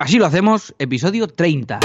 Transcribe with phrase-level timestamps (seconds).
[0.00, 1.80] Así lo hacemos, episodio 30.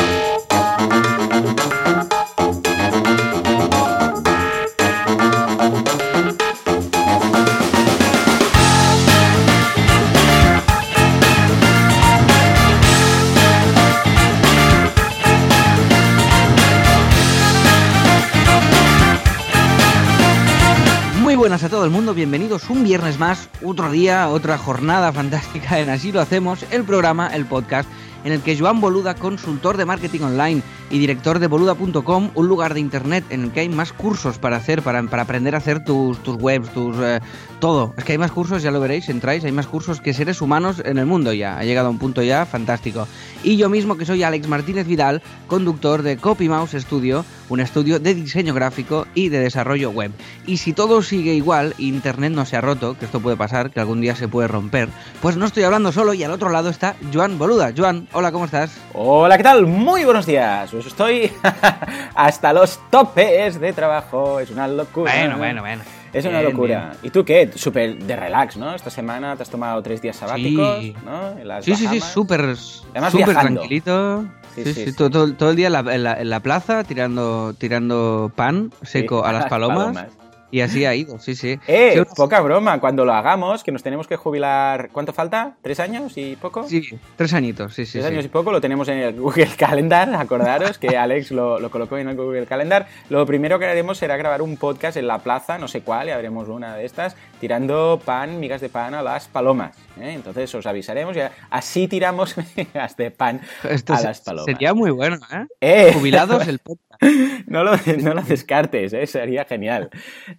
[21.19, 25.79] Muy buenas a todo el mundo, bienvenidos un viernes más, otro día, otra jornada fantástica
[25.79, 27.89] en Así lo hacemos, el programa, el podcast
[28.23, 32.73] en el que Joan Boluda, consultor de marketing online y director de boluda.com, un lugar
[32.73, 35.83] de internet en el que hay más cursos para hacer, para, para aprender a hacer
[35.83, 37.19] tus, tus webs, tus eh,
[37.59, 37.93] todo.
[37.97, 40.81] Es que hay más cursos, ya lo veréis, entráis, hay más cursos que seres humanos
[40.83, 41.57] en el mundo ya.
[41.57, 43.07] Ha llegado a un punto ya fantástico.
[43.43, 48.13] Y yo mismo que soy Alex Martínez Vidal, conductor de CopyMouse Studio, un estudio de
[48.15, 50.11] diseño gráfico y de desarrollo web.
[50.45, 53.79] Y si todo sigue igual, internet no se ha roto, que esto puede pasar, que
[53.79, 54.89] algún día se puede romper,
[55.21, 57.71] pues no estoy hablando solo y al otro lado está Joan Boluda.
[57.75, 58.77] Joan, hola, ¿cómo estás?
[58.93, 59.65] Hola, ¿qué tal?
[59.65, 60.69] Muy buenos días.
[60.71, 61.31] Pues estoy
[62.15, 64.39] hasta los topes de trabajo.
[64.39, 65.11] Es una locura.
[65.13, 65.83] Bueno, bueno, bueno.
[66.13, 66.91] Es una Bien, locura.
[67.01, 67.49] ¿Y tú qué?
[67.55, 68.75] Súper de relax, ¿no?
[68.75, 70.95] Esta semana te has tomado tres días sabáticos, Sí.
[71.03, 71.31] ¿no?
[71.39, 74.23] En las Sí, sí, sí, súper Además, súper tranquilito.
[74.55, 74.93] Sí, Sí, sí.
[74.93, 78.71] Todo, todo- todo el día en la, en la- en la plaza tirando, tirando pan
[78.83, 80.07] seco Sí, a las palomas, palomas.
[80.53, 81.59] Y así ha ido, sí, sí.
[81.67, 82.79] Eh, Sí, poca broma.
[82.79, 84.89] Cuando lo hagamos, que nos tenemos que jubilar...
[84.91, 85.55] ¿Cuánto falta?
[85.61, 86.63] ¿Tres años y poco?
[86.67, 86.83] Sí,
[87.15, 87.93] tres añitos, sí, sí.
[87.93, 88.11] Tres sí.
[88.11, 91.97] años y poco, lo tenemos en el Google Calendar, acordaros que Alex lo, lo colocó
[91.97, 92.87] en el Google Calendar.
[93.09, 96.17] Lo primero que haremos será grabar un podcast en la plaza, no sé cuál, ya
[96.17, 99.75] veremos una de estas, tirando pan, migas de pan a las palomas.
[99.99, 100.11] ¿eh?
[100.13, 104.45] Entonces os avisaremos y así tiramos migas de pan Esto a las palomas.
[104.45, 105.45] sería muy bueno, ¿eh?
[105.61, 105.91] ¡Eh!
[105.95, 106.92] Jubilados el podcast.
[107.45, 109.05] No lo, no lo descartes, ¿eh?
[109.05, 109.89] sería genial.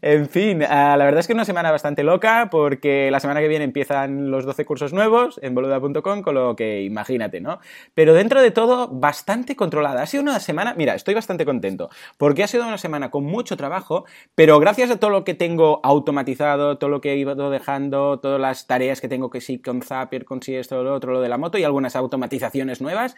[0.02, 3.48] En fin, ah, la verdad es que una semana bastante loca porque la semana que
[3.48, 7.60] viene empiezan los 12 cursos nuevos en boluda.com, con lo que imagínate, ¿no?
[7.94, 10.02] Pero dentro de todo, bastante controlada.
[10.02, 13.56] Ha sido una semana, mira, estoy bastante contento porque ha sido una semana con mucho
[13.56, 14.04] trabajo,
[14.34, 18.40] pero gracias a todo lo que tengo automatizado, todo lo que he ido dejando, todas
[18.40, 21.28] las tareas que tengo que sí con Zapier, con sí esto, lo otro, lo de
[21.28, 23.14] la moto y algunas automatizaciones nuevas,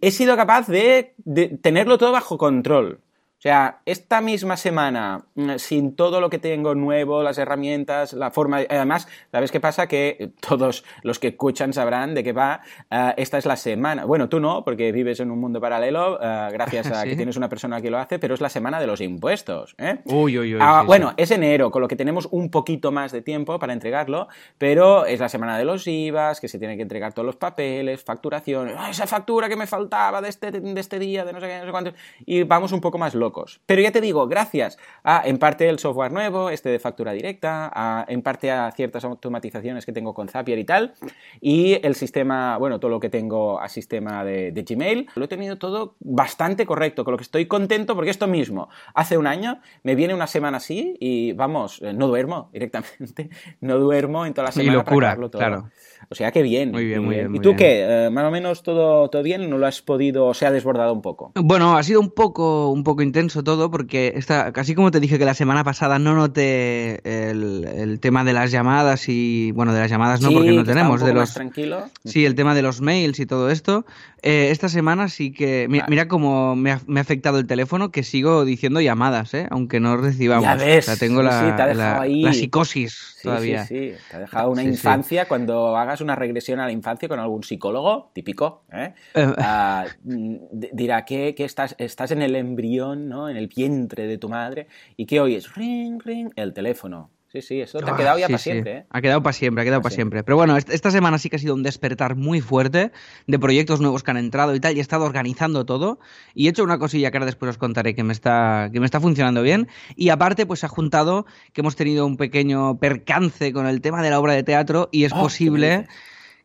[0.00, 3.07] he sido capaz de, de tenerlo todo bajo control control.
[3.38, 8.32] O sea, esta misma semana, mm, sin todo lo que tengo nuevo, las herramientas, la
[8.32, 8.62] forma...
[8.68, 9.86] Además, ¿sabes qué pasa?
[9.86, 12.62] Que todos los que escuchan sabrán de qué va.
[12.90, 14.06] ah, esta es la semana.
[14.06, 17.10] Bueno, tú no, porque vives en un mundo paralelo, ah, gracias a Sí.
[17.10, 19.76] que tienes una persona que lo hace, pero es la semana de los impuestos.
[19.78, 20.00] ¿eh?
[20.06, 20.60] Uy, uy, uy.
[20.60, 21.14] Ah, sí, bueno, sí.
[21.18, 24.26] es enero, con lo que tenemos un poquito más de tiempo para entregarlo,
[24.58, 28.02] pero es la semana de los IVAs, que se tienen que entregar todos los papeles,
[28.02, 31.46] facturación, ¡Ah, esa factura que me faltaba de este, de este día, de no sé
[31.46, 31.92] qué, no sé cuánto,
[32.26, 33.27] y vamos un poco más locos.
[33.66, 37.70] Pero ya te digo, gracias a, en parte, el software nuevo, este de factura directa,
[37.74, 40.94] a, en parte a ciertas automatizaciones que tengo con Zapier y tal,
[41.40, 45.28] y el sistema, bueno, todo lo que tengo a sistema de, de Gmail, lo he
[45.28, 49.60] tenido todo bastante correcto, con lo que estoy contento porque esto mismo, hace un año
[49.82, 53.30] me viene una semana así y vamos, eh, no duermo directamente,
[53.60, 55.38] no duermo en toda la Y semana locura, para todo.
[55.38, 55.70] claro.
[56.10, 56.70] O sea que bien.
[56.70, 57.56] Muy bien, muy bien, ¿Y tú bien.
[57.56, 58.06] qué?
[58.06, 59.48] Eh, ¿Más o menos todo, todo bien?
[59.50, 61.32] ¿No lo has podido, o se ha desbordado un poco?
[61.34, 65.18] Bueno, ha sido un poco, un poco intenso todo porque esta, casi como te dije
[65.18, 67.00] que la semana pasada no noté
[67.30, 70.64] el, el tema de las llamadas y, bueno, de las llamadas no Sí, porque no
[70.64, 71.88] tenemos, de poco más los, tranquilo.
[72.04, 73.84] Sí, el tema de los mails y todo esto.
[74.22, 75.66] Eh, esta semana sí que.
[75.68, 75.90] Mira, Vale.
[75.90, 79.46] mira cómo me ha, me ha afectado el teléfono, que sigo diciendo llamadas, ¿eh?
[79.50, 80.42] aunque no recibamos.
[80.44, 83.64] Ya ves, O sea, tengo sí, la, sí, te la- la psicosis todavía.
[83.66, 83.94] sí, sí.
[84.10, 84.74] Te ha dejado una Sí, sí.
[84.74, 88.94] infancia cuando hagas una regresión a la infancia con algún psicólogo, típico, ¿eh?
[89.14, 93.28] Eh, Ah, mm, dirá que, que estás, estás en el embrión, ¿no?
[93.28, 97.10] En el vientre de tu madre y que oyes ring, ring, el teléfono.
[97.30, 98.50] Sí, sí, eso te ha Ah, quedado ya sí, para sí.
[98.50, 98.84] siempre, ¿eh?
[98.88, 100.24] Ha quedado para siempre, ha quedado Pa' para siempre.
[100.24, 102.90] Pero bueno, est- esta semana sí que ha sido un despertar muy fuerte
[103.26, 105.98] de proyectos nuevos que han entrado y tal, y he estado organizando todo.
[106.34, 108.86] Y he hecho una cosilla que ahora después os contaré que me está, que me
[108.86, 109.68] está funcionando bien.
[109.94, 114.02] Y aparte, pues se ha juntado que hemos tenido un pequeño percance con el tema
[114.02, 115.86] de la obra de teatro y es Oh, ¿qué me posible?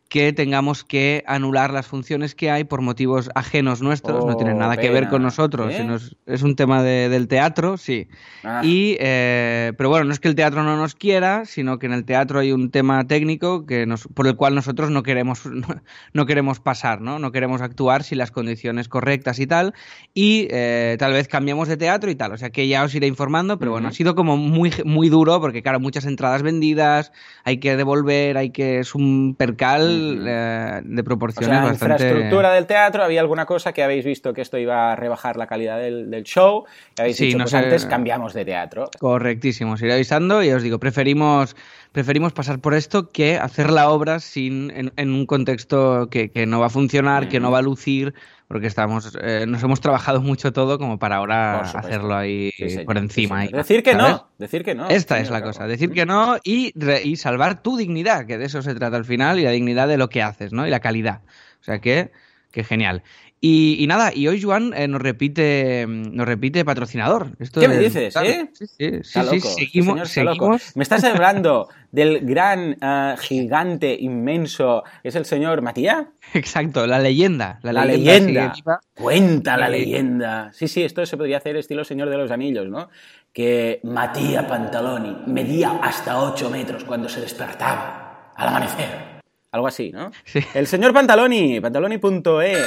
[0.08, 4.60] Que tengamos que anular las funciones que hay por motivos ajenos nuestros, no tienen Oh,
[4.60, 5.78] nada que ver con nosotros, ¿Eh?
[5.78, 8.06] sino es, es un tema de- del teatro, sí.
[8.44, 11.86] Ah, Y, eh, pero bueno, no es que el teatro no nos quiera, sino que
[11.86, 15.46] en el teatro hay un tema técnico que nos, por el cual nosotros no queremos,
[15.46, 15.66] no,
[16.12, 17.18] no queremos pasar, ¿no?
[17.18, 19.74] No queremos actuar sin las condiciones correctas y tal.
[20.12, 22.32] Y eh, tal vez cambiamos de teatro y tal.
[22.32, 25.40] O sea que ya os iré informando, pero bueno, ha sido como muy, muy duro
[25.40, 27.10] porque, claro, muchas entradas vendidas,
[27.42, 28.78] hay que devolver, hay que.
[28.78, 29.93] Es un percal
[30.26, 31.94] eh, de proporciones o sea, bastante...
[32.04, 35.46] infraestructura del teatro, había alguna cosa que habéis visto que esto iba a rebajar la
[35.46, 36.64] calidad del, del show,
[36.96, 38.90] y habéis Sí, dicho, no pues sé- antes cambiamos de teatro.
[38.98, 41.56] Correctísimo, os iré avisando y os digo, preferimos,
[41.92, 46.46] preferimos pasar por esto que hacer la obra sin, en, en un contexto que, que
[46.46, 48.14] no va a funcionar, que no va a lucir,
[48.54, 52.96] porque estamos, eh, nos hemos trabajado mucho todo como para ahora hacerlo ahí Sí, por
[52.98, 53.40] encima.
[53.40, 54.12] ahí, Decir que ¿sabes?
[54.12, 54.88] no, decir que no.
[54.88, 55.70] Esta es la cosa, cabo.
[55.70, 59.04] decir que no y, re- y salvar tu dignidad, que de eso se trata al
[59.04, 60.68] final, y la dignidad de lo que haces, ¿no?
[60.68, 61.22] Y la calidad.
[61.60, 62.12] O sea que,
[62.52, 63.02] que genial.
[63.46, 67.28] Y, y nada, y hoy Joan eh, nos repite nos repite patrocinador.
[67.38, 68.48] Esto ¿Qué me es- dices, eh?
[68.54, 70.56] Sí, sí, sí, sí, este seguimos, señor loco.
[70.74, 76.06] Me estás hablando del gran, eh, gigante, inmenso, es el señor Matías.
[76.32, 77.58] Exacto, la leyenda.
[77.62, 78.46] La, La leyenda.
[78.48, 78.80] leyenda.
[78.94, 80.50] Cuenta la Eh, leyenda.
[80.54, 82.88] Sí, sí, esto se podría hacer estilo Señor de los Anillos, ¿no?
[83.30, 89.20] Que Matías Pantaloni medía hasta 8 metros cuando se despertaba al amanecer.
[89.52, 90.10] Algo así, ¿no?
[90.24, 90.40] Sí.
[90.54, 92.58] El señor Pantaloni, pantaloni.es.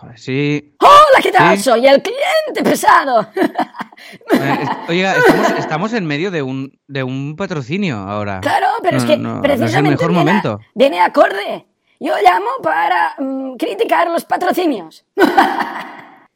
[0.00, 0.76] Joder, sí.
[0.80, 1.56] Hola, ¿qué tal?
[1.56, 1.64] Sí.
[1.64, 3.28] Soy el cliente pesado.
[4.32, 8.40] Eh, Oiga, estamos, estamos en medio de un, de un patrocinio ahora.
[8.40, 10.60] Claro, pero es No, que no, no es el precisamente mejor viene, momento.
[10.74, 11.66] viene acorde.
[11.98, 15.04] Yo llamo para mm, criticar los patrocinios.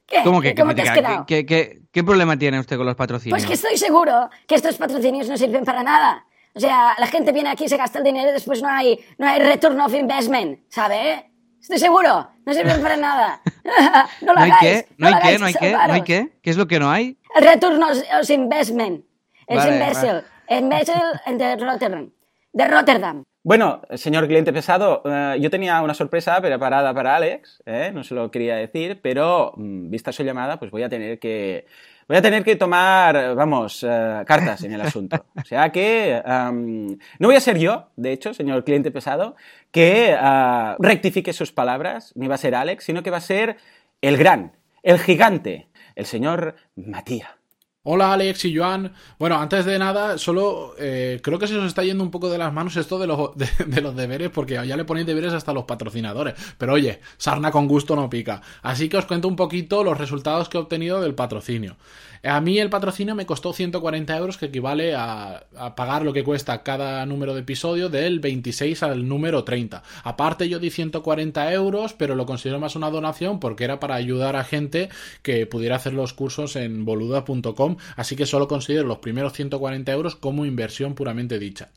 [0.06, 0.22] ¿Qué?
[0.24, 1.24] ¿Cómo que, ¿Cómo te has quedado?
[1.24, 3.38] ¿Qué, qué- qué- qué problema tiene usted con los patrocinios?
[3.38, 6.26] Pues que estoy seguro que estos patrocinios no sirven para nada.
[6.54, 9.26] O sea, la gente viene aquí, se gasta el dinero y después no hay, no
[9.28, 11.30] hay return of investment, ¿sabe?
[11.62, 13.40] Estoy seguro, no sirven para nada.
[14.20, 14.88] no lo ¿No hay hagáis, qué?
[14.98, 15.70] ¿No hay hagáis, ¿No hay que qué?
[15.70, 16.06] ¿No hay salvaros.
[16.06, 16.32] qué?
[16.42, 17.18] ¿Qué es lo que no hay?
[17.36, 19.04] El return of investment.
[19.46, 20.22] Es Vale, imbécil.
[20.48, 22.10] Imbécil de Rotterdam.
[22.52, 23.22] De Rotterdam.
[23.44, 27.90] Bueno, señor cliente pesado, eh, yo tenía una sorpresa preparada para Alex, ¿eh?
[27.92, 31.66] no se lo quería decir, pero mm, vista su llamada, pues voy a tener que
[32.06, 35.26] voy a tener que tomar, vamos, eh, cartas en el asunto.
[35.42, 39.34] O sea que no voy a ser yo, de hecho, señor cliente pesado,
[39.72, 43.56] que ah, rectifique sus palabras, ni va a ser Alex, sino que va a ser
[44.02, 44.52] el gran,
[44.84, 47.41] el gigante, el señor Matías.
[47.84, 48.92] Hola Alex y Joan.
[49.18, 52.38] Bueno, antes de nada, solo eh, creo que se os está yendo un poco de
[52.38, 53.30] las manos esto de los,
[53.66, 56.34] de, los deberes, porque ya le ponéis deberes hasta los patrocinadores.
[56.58, 58.40] Pero oye, sarna con gusto no pica.
[58.62, 61.76] Así que os cuento un poquito los resultados que he obtenido del patrocinio.
[62.24, 66.22] A mí el patrocinio me costó 140 euros, que equivale a, a pagar lo que
[66.22, 69.82] cuesta cada número de episodio del 26 al número 30.
[70.04, 74.36] Aparte yo di 140 euros, pero lo considero más una donación porque era para ayudar
[74.36, 74.88] a gente
[75.22, 80.16] que pudiera hacer los cursos en boluda.com, así que solo considero los primeros 140 euros
[80.16, 81.70] como inversión puramente dicha.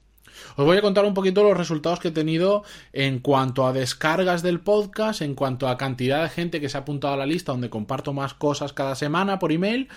[0.55, 2.63] Os voy a contar un poquito los resultados que he tenido
[2.93, 6.81] en cuanto a descargas del podcast, en cuanto a cantidad de gente que se ha
[6.81, 9.89] apuntado a la lista donde comparto más cosas cada semana por email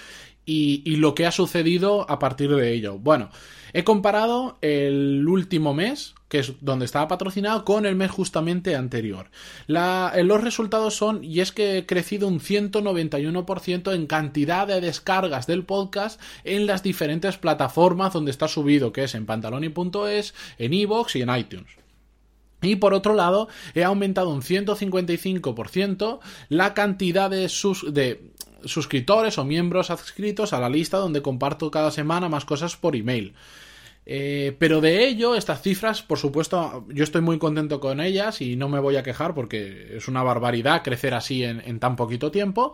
[0.48, 2.98] y, lo que ha sucedido a partir de ello.
[2.98, 3.28] Bueno,
[3.74, 9.30] he comparado el último mes, que es donde estaba patrocinado, con el mes justamente anterior.
[9.68, 15.46] Eh, los resultados son, y es que he crecido un 191% en cantidad de descargas
[15.46, 21.16] del podcast en las diferentes plataformas donde está subido, que es en pantaloni.es, en iVoox
[21.16, 21.68] y en iTunes.
[22.62, 28.32] Y por otro lado, he aumentado un 155% la cantidad de, sus, de
[28.64, 33.34] suscriptores o miembros adscritos a la lista donde comparto cada semana más cosas por email.
[34.10, 38.56] Eh, pero de ello, estas cifras, por supuesto, yo estoy muy contento con ellas y
[38.56, 42.30] no me voy a quejar porque es una barbaridad crecer así en, en tan poquito
[42.30, 42.72] tiempo.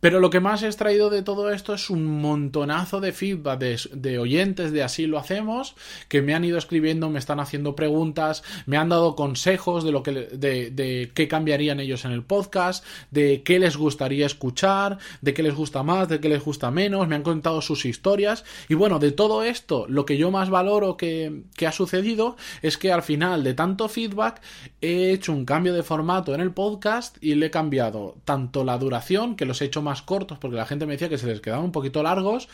[0.00, 4.18] Pero lo que más he extraído de todo esto es un montonazo de feedback de,
[4.18, 5.74] oyentes de Así lo hacemos,
[6.08, 10.02] que me han ido escribiendo, me están haciendo preguntas, me han dado consejos de lo
[10.02, 15.34] que de, de qué cambiarían ellos en el podcast, de qué les gustaría escuchar, de
[15.34, 18.44] qué les gusta más, de qué les gusta menos, me han contado sus historias.
[18.68, 22.78] Y bueno, de todo esto, lo que yo más valoro que, que ha sucedido es
[22.78, 24.42] que al final de tanto feedback
[24.80, 28.78] he hecho un cambio de formato en el podcast y le he cambiado tanto la
[28.78, 31.40] duración, que los he hecho más cortos porque la gente me decía que se les
[31.40, 32.48] quedaban un poquito largos.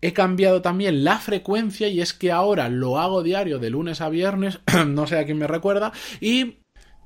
[0.00, 4.08] He cambiado también la frecuencia y es que ahora lo hago diario de lunes a
[4.08, 6.58] viernes, no sé a quién me recuerda, y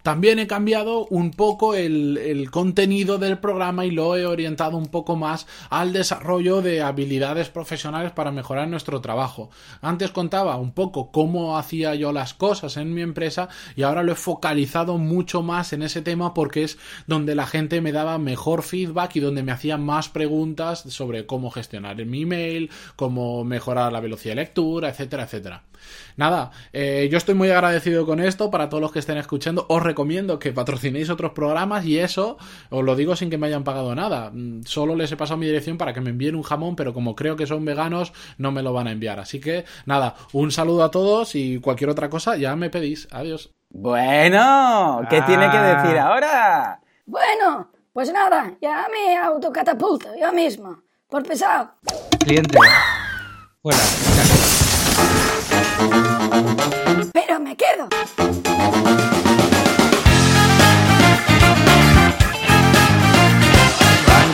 [0.03, 5.17] también he cambiado un poco el, contenido del programa y lo he orientado un poco
[5.17, 9.51] más al desarrollo de habilidades profesionales para mejorar nuestro trabajo.
[9.81, 14.13] Antes contaba un poco cómo hacía yo las cosas en mi empresa y ahora lo
[14.13, 18.63] he focalizado mucho más en ese tema porque es donde la gente me daba mejor
[18.63, 24.01] feedback y donde me hacía más preguntas sobre cómo gestionar mi email, cómo mejorar la
[24.01, 25.63] velocidad de lectura, etcétera, etcétera.
[26.17, 29.67] Nada, eh, yo estoy muy agradecido con esto para todos los que estén escuchando.
[29.69, 32.37] Os recomiendo que patrocinéis otros programas y eso
[32.71, 34.31] os lo digo sin que me hayan pagado nada.
[34.33, 37.15] Mm, Solo les he pasado mi dirección para que me envíen un jamón, pero como
[37.17, 39.21] creo que son veganos, no me lo van a enviar.
[39.21, 43.09] Así que nada, un saludo a todos y cualquier otra cosa ya me pedís.
[43.11, 43.51] Adiós.
[43.71, 46.79] Bueno, ¿qué tiene que decir ahora?
[47.07, 50.83] Bueno, pues nada, ya me autocatapulto yo mismo.
[51.09, 51.73] Por pesado.
[52.25, 52.59] Cliente.
[53.63, 53.79] Fuera.
[57.13, 57.89] Pero me quedo.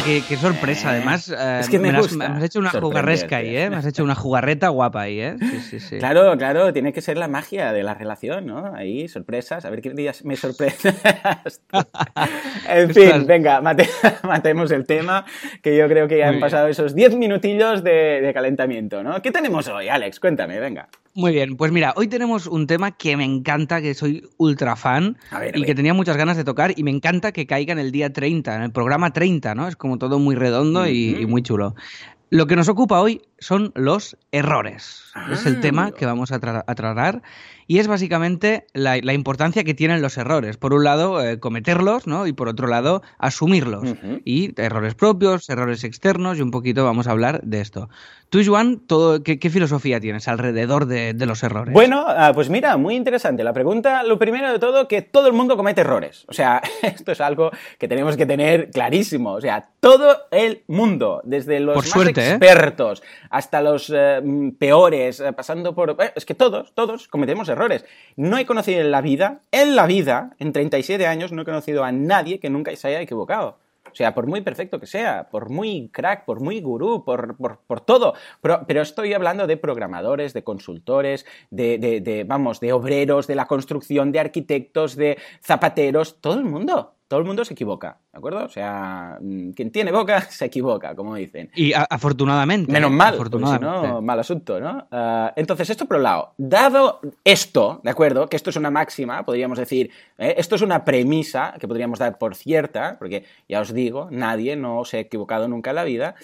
[0.04, 1.28] Qué, qué sorpresa, además.
[1.28, 3.68] eh, Es que me has, gusta me has hecho una jugarresca ahí, ¿eh?
[3.68, 5.36] Me has hecho una jugarreta guapa ahí, ¿eh?
[5.38, 5.98] Sí, sí, sí.
[5.98, 8.74] Claro, claro, tiene que ser la magia de la relación, ¿no?
[8.74, 10.80] Ahí, sorpresas, a ver qué días me sorprendes.
[12.68, 13.90] en fin, Estás- venga, mate-
[14.22, 15.26] matemos el tema,
[15.62, 16.40] que yo creo que ya Muy han bien.
[16.40, 19.20] pasado esos 10 minutillos de, de calentamiento, ¿no?
[19.20, 20.20] ¿Qué tenemos hoy, Alex?
[20.20, 20.88] Cuéntame, venga.
[21.18, 25.16] Muy bien, pues mira, hoy tenemos un tema que me encanta, que soy ultra fan
[25.32, 25.66] A ver, a y ver.
[25.66, 28.54] que tenía muchas ganas de tocar y me encanta que caiga en el día 30,
[28.54, 29.66] en el programa 30, ¿no?
[29.66, 31.74] Es como todo muy redondo y, y muy chulo.
[32.30, 35.04] Lo que nos ocupa hoy son los errores.
[35.32, 37.22] es el Ah, tema que vamos a, tra- a tratar
[37.66, 40.56] y es básicamente la, la importancia que tienen los errores.
[40.56, 42.26] Por un lado, eh, cometerlos, ¿no?
[42.26, 43.84] Y por otro lado, asumirlos.
[44.24, 47.90] Y errores propios, errores externos y un poquito vamos a hablar de esto.
[48.30, 51.72] Tú, Joan, todo, ¿qué, qué filosofía tienes alrededor de, de los errores?
[51.74, 54.02] Bueno, ah, pues mira, muy interesante la pregunta.
[54.02, 56.24] Lo primero de todo, que todo el mundo comete errores.
[56.28, 59.32] O sea, esto es algo que tenemos que tener clarísimo.
[59.32, 62.38] O sea, todo el mundo, desde los Por más suerte, ¿eh?
[63.30, 65.96] Hasta los eh, mm, peores, eh, pasando por...
[66.00, 67.84] eh, es que todos, todos cometemos errores.
[68.16, 71.84] No he conocido en la vida, en la vida, en 37 años, no he conocido
[71.84, 73.58] a nadie que nunca se haya equivocado.
[73.90, 77.60] O sea, por muy perfecto que sea, por muy crack, por muy gurú, por, por,
[77.66, 78.12] por todo.
[78.42, 83.34] Pero, pero estoy hablando de programadores, de consultores, de, de- de, vamos, de obreros, de
[83.34, 86.94] la construcción, de arquitectos, de zapateros, todo el mundo.
[87.08, 88.44] Todo el mundo se equivoca, ¿de acuerdo?
[88.44, 91.50] O sea, mm, quien tiene boca se equivoca, como dicen.
[91.56, 92.70] Y afortunadamente.
[92.70, 93.88] Menos mal, porque si afortunadamente.
[93.88, 94.86] no, mal asunto, ¿no?
[94.90, 96.34] Ah, entonces, esto por un lado.
[96.36, 98.28] Dado esto, ¿de acuerdo?
[98.28, 100.34] Que esto es una máxima, podríamos decir, ¿eh?
[100.36, 104.84] esto es una premisa que podríamos dar por cierta, porque ya os digo, nadie no
[104.84, 106.14] se ha equivocado nunca en la vida.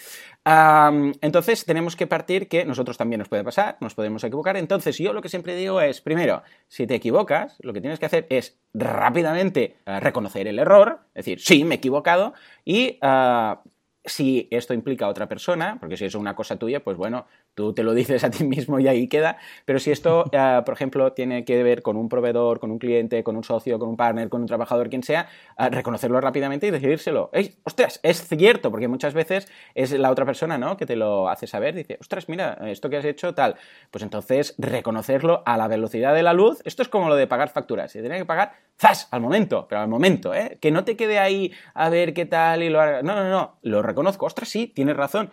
[0.46, 4.56] Entonces, tenemos que partir que nosotros también nos puede pasar, nos podemos equivocar.
[4.56, 8.06] Entonces, yo lo que siempre digo es, primero, si te equivocas, lo que tienes que
[8.06, 12.34] hacer es rápidamente eh, reconocer el error, decir, sí, me he equivocado,
[12.64, 13.62] y ah,
[14.04, 17.72] si esto implica a otra persona, porque si es una cosa tuya, pues bueno, tú
[17.72, 21.12] te lo dices a ti mismo y ahí queda, pero si esto, eh, por ejemplo,
[21.12, 24.28] tiene que ver con un proveedor, con un cliente, con un socio, con un partner,
[24.28, 25.28] con un trabajador, quien sea,
[25.70, 27.30] reconocerlo rápidamente y decírselo.
[27.32, 28.70] ¡Ey, ostras, es cierto!
[28.70, 32.28] Porque muchas veces es la otra persona, ¿no?, que te lo hace saber, dice, ostras,
[32.28, 33.56] mira, esto que has hecho, tal.
[33.90, 37.48] Pues entonces, reconocerlo a la velocidad de la luz, esto es como lo de pagar
[37.48, 40.58] facturas, se tiene que pagar, ¡zas!, al momento, pero al momento, ¿eh?
[40.60, 43.02] Que no te quede ahí a ver qué tal y lo haga.
[43.02, 45.30] No, no, no, lo reconozco, ostras, sí, tienes razón.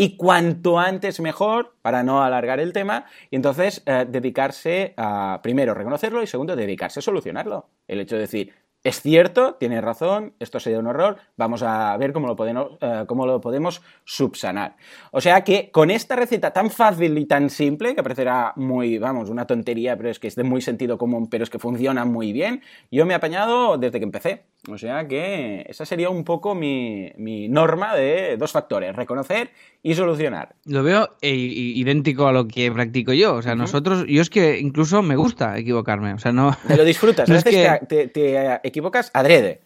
[0.00, 5.74] Y cuanto antes mejor, para no alargar el tema, y entonces eh, dedicarse a, primero,
[5.74, 7.68] reconocerlo y segundo, dedicarse a solucionarlo.
[7.88, 12.12] El hecho de decir, es cierto, tienes razón, esto sería un error, vamos a ver
[12.12, 14.76] cómo lo, podemos, eh, cómo lo podemos subsanar.
[15.10, 19.30] O sea que con esta receta tan fácil y tan simple, que parecerá muy, vamos,
[19.30, 22.32] una tontería, pero es que es de muy sentido común, pero es que funciona muy
[22.32, 22.62] bien,
[22.92, 24.44] yo me he apañado desde que empecé.
[24.70, 29.50] O sea que esa sería un poco mi, mi norma de dos factores, reconocer
[29.82, 30.54] y solucionar.
[30.66, 33.34] Lo veo i- idéntico a lo que practico yo.
[33.36, 36.12] O sea, nosotros, yo es que incluso me gusta equivocarme.
[36.14, 36.56] O sea, no.
[36.66, 39.60] Te lo disfrutas, No es que- te, te- te equivocas adrede.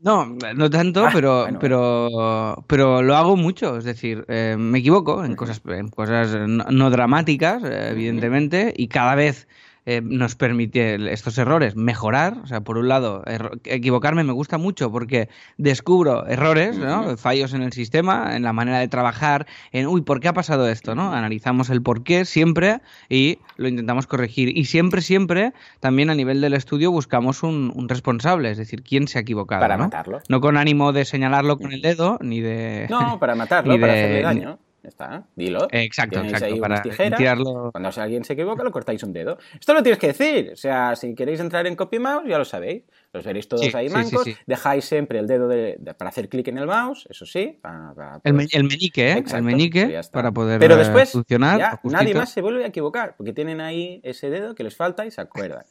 [0.00, 0.26] No,
[0.56, 1.58] no tanto, Ah, pero, bueno.
[1.60, 3.76] pero, pero lo hago mucho.
[3.78, 8.88] Es decir, eh, me equivoco en cosas, en cosas no, no dramáticas, eh, evidentemente, y
[8.88, 9.46] cada vez
[9.86, 12.38] eh, nos permite estos errores mejorar.
[12.42, 13.22] O sea, por un lado,
[13.64, 17.16] equivocarme me gusta mucho porque descubro errores, ¿no?
[17.16, 20.68] fallos en el sistema, en la manera de trabajar, en, uy, ¿por qué ha pasado
[20.68, 20.94] esto?
[20.94, 21.12] ¿no?
[21.12, 24.56] Analizamos el por qué siempre y lo intentamos corregir.
[24.56, 29.08] Y siempre, siempre, también a nivel del estudio buscamos un, un responsable, es decir, quién
[29.08, 29.60] se ha equivocado.
[29.60, 29.84] Para ¿no?
[29.84, 30.20] matarlo.
[30.28, 32.86] No con ánimo de señalarlo con el dedo, ni de...
[32.88, 34.58] No, para matarlo, Ni para hacerle daño.
[34.84, 35.66] Ya está, dilo.
[35.70, 37.18] Exacto, Tenéis exacto, ahí para tijeras.
[37.18, 39.38] tirarlo- Cuando alguien se equivoca, lo cortáis un dedo.
[39.58, 40.50] Esto lo tienes que decir.
[40.52, 42.82] O sea, si queréis entrar en Copy Mouse, ya lo sabéis.
[43.14, 44.24] Los veréis todos Sí, ahí mancos.
[44.24, 44.38] sí, sí.
[44.46, 47.58] Dejáis siempre el dedo de- de- para hacer clic en el mouse, eso sí.
[47.62, 49.12] para- para El, poder- me- el meñique, ¿eh?
[49.12, 50.12] Exacto, el meñique ya está.
[50.18, 51.58] para poder Pero eh, después, funcionar.
[51.58, 55.06] ya, nadie más se vuelve a equivocar, porque tienen ahí ese dedo que les falta
[55.06, 55.64] y se acuerdan.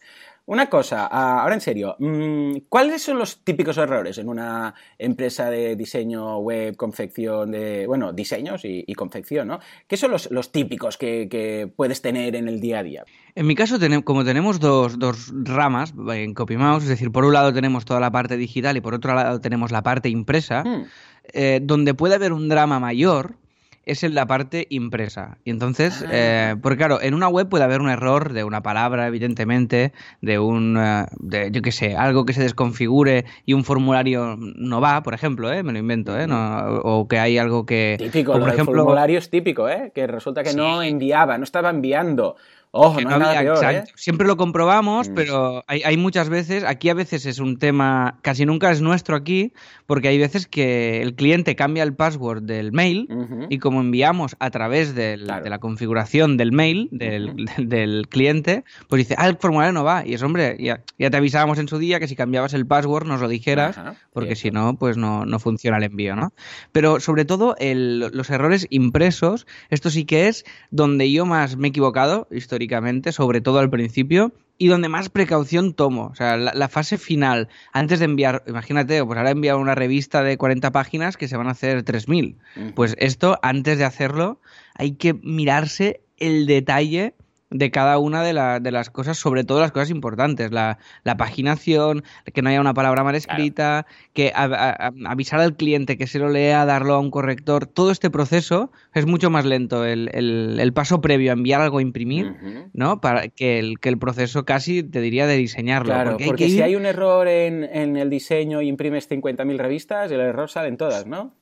[0.45, 5.49] Una cosa, ah, ahora en serio, mm, ¿cuáles son los típicos errores en una empresa
[5.49, 9.59] de diseño web, confección de, bueno, diseños y, confección, ¿no?
[9.87, 13.05] ¿Qué son los, típicos que, puedes tener en el día a día?
[13.35, 14.97] En mi caso, como tenemos dos,
[15.31, 18.93] ramas en CopyMouse, es decir, por un lado tenemos toda la parte digital y por
[18.93, 20.85] otro lado tenemos la parte impresa, hmm.
[21.31, 23.37] eh, donde puede haber un drama mayor,
[23.85, 25.37] es en la parte impresa.
[25.43, 26.09] Y entonces, ah.
[26.11, 30.39] eh, porque claro, en una web puede haber un error de una palabra, evidentemente, de
[30.39, 35.03] un, eh, de, yo qué sé, algo que se desconfigure y un formulario no va,
[35.03, 35.63] por ejemplo, ¿eh?
[35.63, 36.27] me lo invento, ¿eh?
[36.27, 37.95] No, o que hay algo que...
[37.99, 39.91] Típico, por ejemplo, formulario es típico, ¿eh?
[39.93, 42.35] que resulta que no enviaba, no estaba enviando.
[42.75, 43.83] Ojo, no, nada ¿eh?
[43.93, 45.13] Siempre lo comprobamos, mm.
[45.13, 49.53] pero hay, muchas veces, aquí a veces es un tema, casi nunca es nuestro aquí,
[49.85, 53.07] porque hay veces que el cliente cambia el password del mail
[53.49, 59.27] y como enviamos a través de la configuración del mail del, cliente, pues dice, ah,
[59.27, 60.03] el formulario no va.
[60.03, 63.21] Y es, hombre, ya, te avisábamos en su día que si cambiabas el password nos
[63.21, 63.79] lo dijeras,
[64.13, 66.33] porque si no, pues no, no, funciona el envío, ¿no?
[66.71, 71.69] Pero sobre todo los errores impresos, esto sí que es donde yo más me he
[71.69, 72.62] equivocado, historia
[73.11, 76.07] sobre todo al principio, y donde más precaución tomo.
[76.07, 80.23] O sea, la, fase final, antes de enviar, imagínate, pues ahora he enviado una revista
[80.23, 82.35] de 40 páginas que se van a hacer 3.000.
[82.75, 84.39] Pues esto, antes de hacerlo,
[84.75, 87.15] hay que mirarse el detalle
[87.53, 92.03] de cada una de, de, las cosas, sobre todo las cosas importantes, la, la paginación,
[92.33, 96.65] que no haya una palabra mal escrita, que avisar al cliente que se lo lea,
[96.65, 101.31] darlo a un corrector, todo este proceso es mucho más lento, el, el, paso previo
[101.31, 102.35] a enviar algo a imprimir,
[102.73, 102.99] ¿no?
[102.99, 105.93] Para que el, que el proceso casi te diría de diseñarlo.
[105.93, 110.19] Claro, porque, si hay un error en, en el diseño y imprimes 50.000 revistas, el
[110.19, 111.35] error sale en todas, ¿no?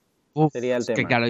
[0.52, 0.96] Sería el tema.
[0.96, 1.28] Que claro,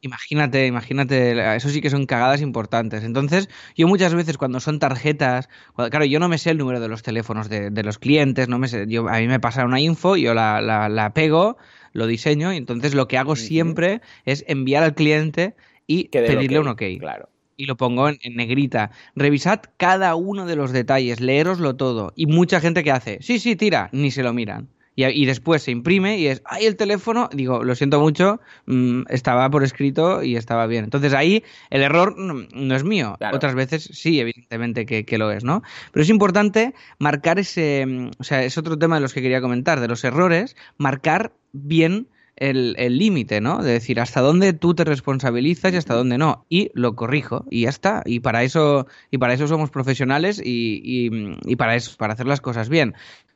[0.00, 3.04] imagínate, imagínate, eso sí que son cagadas importantes.
[3.04, 6.88] Entonces, yo muchas veces cuando son tarjetas, claro, yo no me sé el número de
[6.88, 10.16] los teléfonos de, los clientes, no me sé, yo, a mí me pasa una info,
[10.16, 11.56] yo la, la, pego,
[11.92, 15.54] lo diseño, y entonces lo que hago siempre es enviar al cliente
[15.86, 16.82] y pedirle un ok.
[16.98, 18.90] Claro y lo pongo en, negrita.
[19.14, 22.12] Revisad cada uno de los detalles, leeroslo todo.
[22.16, 24.68] Y mucha gente que hace, sí, sí, tira, ni se lo miran.
[24.96, 27.28] Y, después se imprime y es, ¡ay, el teléfono!
[27.32, 30.84] Digo, lo siento mucho, mm, estaba por escrito y estaba bien.
[30.84, 33.16] Entonces ahí el error no, es mío.
[33.32, 35.62] Otras veces sí, evidentemente que, lo es, ¿no?
[35.92, 39.40] Pero es importante marcar ese, mm, o sea, es otro tema de los que quería
[39.40, 43.62] comentar, de los errores, marcar bien el límite, ¿no?
[43.62, 46.46] De decir hasta dónde tú te responsabilizas y hasta dónde no.
[46.48, 48.02] Y lo corrijo y ya está.
[48.04, 52.26] Y para eso, y para eso somos profesionales y, y, y para eso, para hacer
[52.26, 52.94] las cosas bien.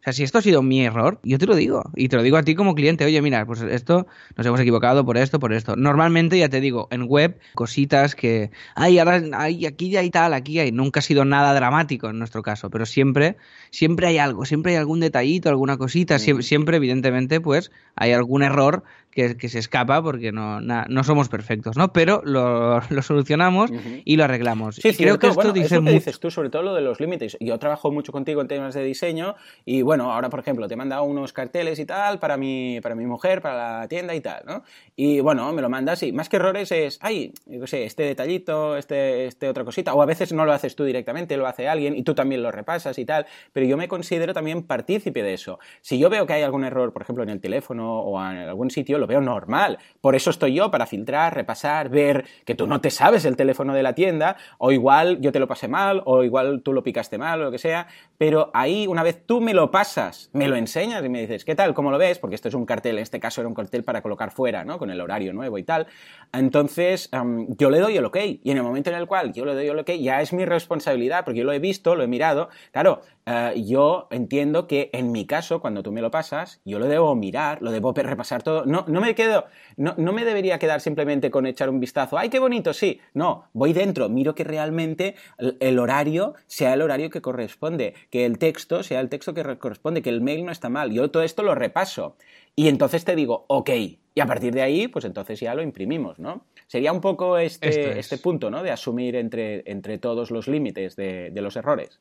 [0.08, 1.82] Sea, si esto ha sido mi error, yo te lo digo.
[1.94, 3.04] Y te lo digo a ti como cliente.
[3.04, 5.76] Oye, mira, pues esto nos hemos equivocado por esto, por esto.
[5.76, 8.50] Normalmente, ya te digo, en web, cositas que.
[8.74, 10.72] Ay, ahora hay, aquí ya hay tal, aquí hay.
[10.72, 13.36] Nunca ha sido nada dramático en nuestro caso, pero siempre,
[13.70, 16.18] siempre hay algo, siempre hay algún detallito, alguna cosita.
[16.18, 21.92] siempre, evidentemente, pues hay algún error que, se escapa porque no, no somos perfectos, ¿no?
[21.92, 23.70] Pero lo, solucionamos
[24.04, 24.76] y lo arreglamos.
[24.76, 27.36] Sí, creo que esto dice dices tú, sobre todo lo de los límites.
[27.40, 30.76] Yo trabajo mucho contigo en temas de diseño y bueno, ahora por ejemplo te he
[30.76, 34.42] mandado unos carteles y tal para mi, para mi mujer, para la tienda y tal,
[34.46, 34.62] ¿no?
[34.96, 38.76] Y bueno, me lo mandas y más que errores es, ay, yo sé, este detallito,
[38.76, 41.96] este, este otra cosita, o a veces no lo haces tú directamente, lo hace alguien
[41.96, 45.58] y tú también lo repasas y tal, pero yo me considero también partícipe de eso.
[45.80, 48.70] Si yo veo que hay algún error, por ejemplo, en el teléfono o en algún
[48.70, 49.78] sitio, lo veo normal.
[50.00, 53.74] Por eso estoy yo, para filtrar, repasar, ver que tú no te sabes el teléfono
[53.74, 57.18] de la tienda, o igual yo te lo pasé mal, o igual tú lo picaste
[57.18, 59.87] mal, o lo que sea, pero ahí una vez tú me lo pasas,
[60.32, 61.74] me lo enseñas y me dices, ¿qué tal?
[61.74, 62.18] ¿Cómo lo ves?
[62.18, 64.78] Porque esto es un cartel, en este caso era un cartel para colocar fuera, ¿no?
[64.78, 65.86] Con el horario nuevo y tal.
[66.32, 67.10] Entonces,
[67.58, 69.68] yo le doy el ok, y en el momento en el cual yo le doy
[69.68, 73.00] el ok, ya es mi responsabilidad, porque yo lo he visto, lo he mirado, claro,
[73.30, 77.14] eh, yo entiendo que en mi caso, cuando tú me lo pasas, yo lo debo
[77.14, 78.64] mirar, lo debo repasar todo.
[78.64, 79.44] No, no me quedo,
[79.76, 82.16] no, no, me debería quedar simplemente con echar un vistazo.
[82.16, 82.72] ¡Ay, qué bonito!
[82.72, 83.00] Sí.
[83.12, 88.38] No, voy dentro, miro que realmente el, horario sea el horario que corresponde, que el
[88.38, 90.90] texto sea el texto que corresponde, que el mail no está mal.
[90.90, 92.16] Yo todo esto lo repaso.
[92.56, 93.70] Y entonces te digo, ok.
[94.14, 96.46] Y a partir de ahí, pues entonces ya lo imprimimos, ¿no?
[96.66, 98.62] Sería un poco este, este punto, ¿no?
[98.62, 102.00] De asumir entre, entre todos los límites de los errores.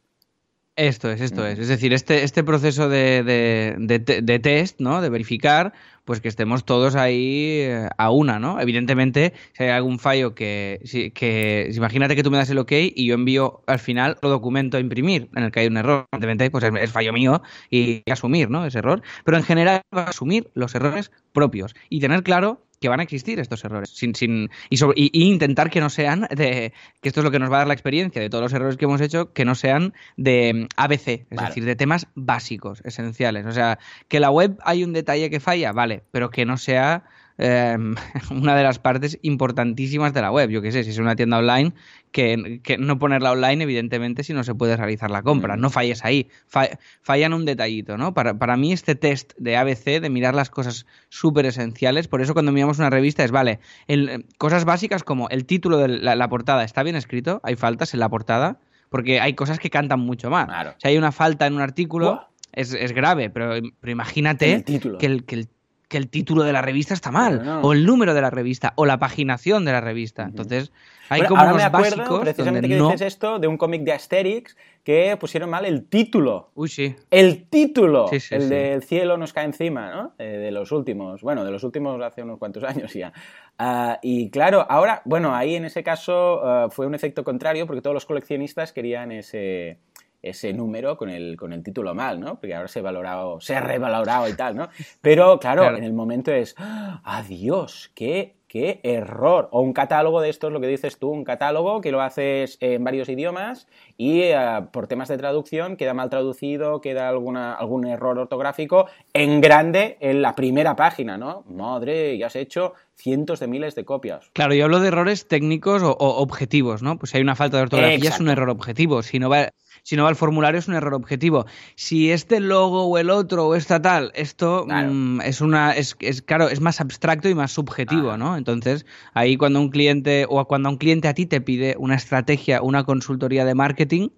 [0.78, 1.58] Esto es, esto es.
[1.58, 5.02] Es decir, este, este proceso de, de, test, ¿no?
[5.02, 5.74] De verificar,
[6.06, 8.62] pues que estemos todos ahí eh, a una, ¿no?
[8.62, 10.80] Evidentemente, si hay algún fallo que,
[11.16, 14.78] que imagínate que tú me das el ok y yo envío al final otro documento
[14.78, 16.06] a imprimir en el que hay un error.
[16.12, 18.64] Evidentemente, pues es, fallo mío y asumir, ¿no?
[18.64, 19.02] Ese error.
[19.26, 23.64] Pero en general, asumir los errores propios y tener claro que van a existir estos
[23.64, 23.90] errores.
[23.90, 26.74] Sin, sin, y, sobre, y, y, intentar que no sean de.
[27.02, 28.78] que esto es lo que nos va a dar la experiencia de todos los errores
[28.78, 31.48] que hemos hecho, que no sean de ABC, es vale.
[31.48, 33.46] decir, de temas básicos, esenciales.
[33.46, 37.04] O sea, que la web hay un detalle que falla, vale, pero que no sea
[37.38, 37.78] eh,
[38.32, 40.50] una de las partes importantísimas de la web.
[40.50, 41.74] Yo qué sé, si es una tienda online,
[42.12, 45.56] que, que, no ponerla online, evidentemente, si no se puede realizar la compra.
[45.56, 45.62] Mm.
[45.62, 46.30] No falles ahí.
[46.48, 46.68] Fa
[47.02, 48.14] fallan un detallito, ¿no?
[48.14, 52.34] Para, para, mí, este test de ABC, de mirar las cosas súper esenciales, por eso
[52.34, 56.30] cuando miramos una revista es, vale, el, cosas básicas como el título de la, la
[56.30, 60.30] portada está bien escrito, hay faltas en la portada, porque hay cosas que cantan mucho
[60.30, 60.46] más.
[60.46, 60.76] Claro.
[60.78, 65.06] Si hay una falta en un artículo, es, es, grave, pero, pero imagínate el que
[65.06, 65.50] el, que el
[65.88, 67.62] que el título de la revista está mal, no.
[67.62, 70.24] o el número de la revista, o la paginación de la revista.
[70.24, 70.72] Entonces,
[71.10, 72.92] hay bueno, como ahora unos me acuerdo, básicos precisamente donde que no...
[72.92, 76.52] dices esto de un cómic de Asterix que pusieron mal el título.
[76.56, 76.96] Uy, sí.
[77.10, 78.50] El título, Sí, sí, el sí.
[78.50, 80.14] del cielo nos cae encima, ¿no?
[80.18, 83.14] Eh, de los últimos, bueno, de los últimos hace unos cuantos años ya.
[83.58, 87.82] Ah, y claro, ahora, bueno, ahí en ese caso ah, fue un efecto contrario porque
[87.82, 89.80] todos los coleccionistas querían ese,
[90.30, 92.40] ese número con el, con el título mal, ¿no?
[92.40, 94.70] Porque ahora se ha valorado, se ha revalorado y tal, ¿no?
[95.02, 95.78] Pero claro, Claro.
[95.78, 99.50] en el momento es, ¡ah, adiós, qué, qué error.
[99.52, 102.84] O un catálogo de estos, lo que dices tú, un catálogo que lo haces en
[102.84, 104.36] varios idiomas y eh,
[104.72, 110.22] por temas de traducción queda mal traducido, queda alguna, algún error ortográfico en grande en
[110.22, 111.44] la primera página, ¿no?
[111.50, 114.30] Madre, ya has hecho cientos de miles de copias.
[114.34, 116.98] Claro, yo hablo de errores técnicos o, o objetivos, ¿no?
[116.98, 119.04] Pues si hay una falta de ortografía es un error objetivo.
[119.04, 119.50] Si no va,
[119.84, 121.46] si no va al formulario es un error objetivo.
[121.76, 124.90] Si este logo o el otro o esta tal, esto Claro.
[124.92, 128.18] mm, es una, es, es claro, es más abstracto y más subjetivo, Ah.
[128.18, 128.36] ¿no?
[128.36, 132.62] Entonces ahí cuando un cliente o cuando un cliente a ti te pide una estrategia,
[132.64, 134.10] una consultoría de marketing,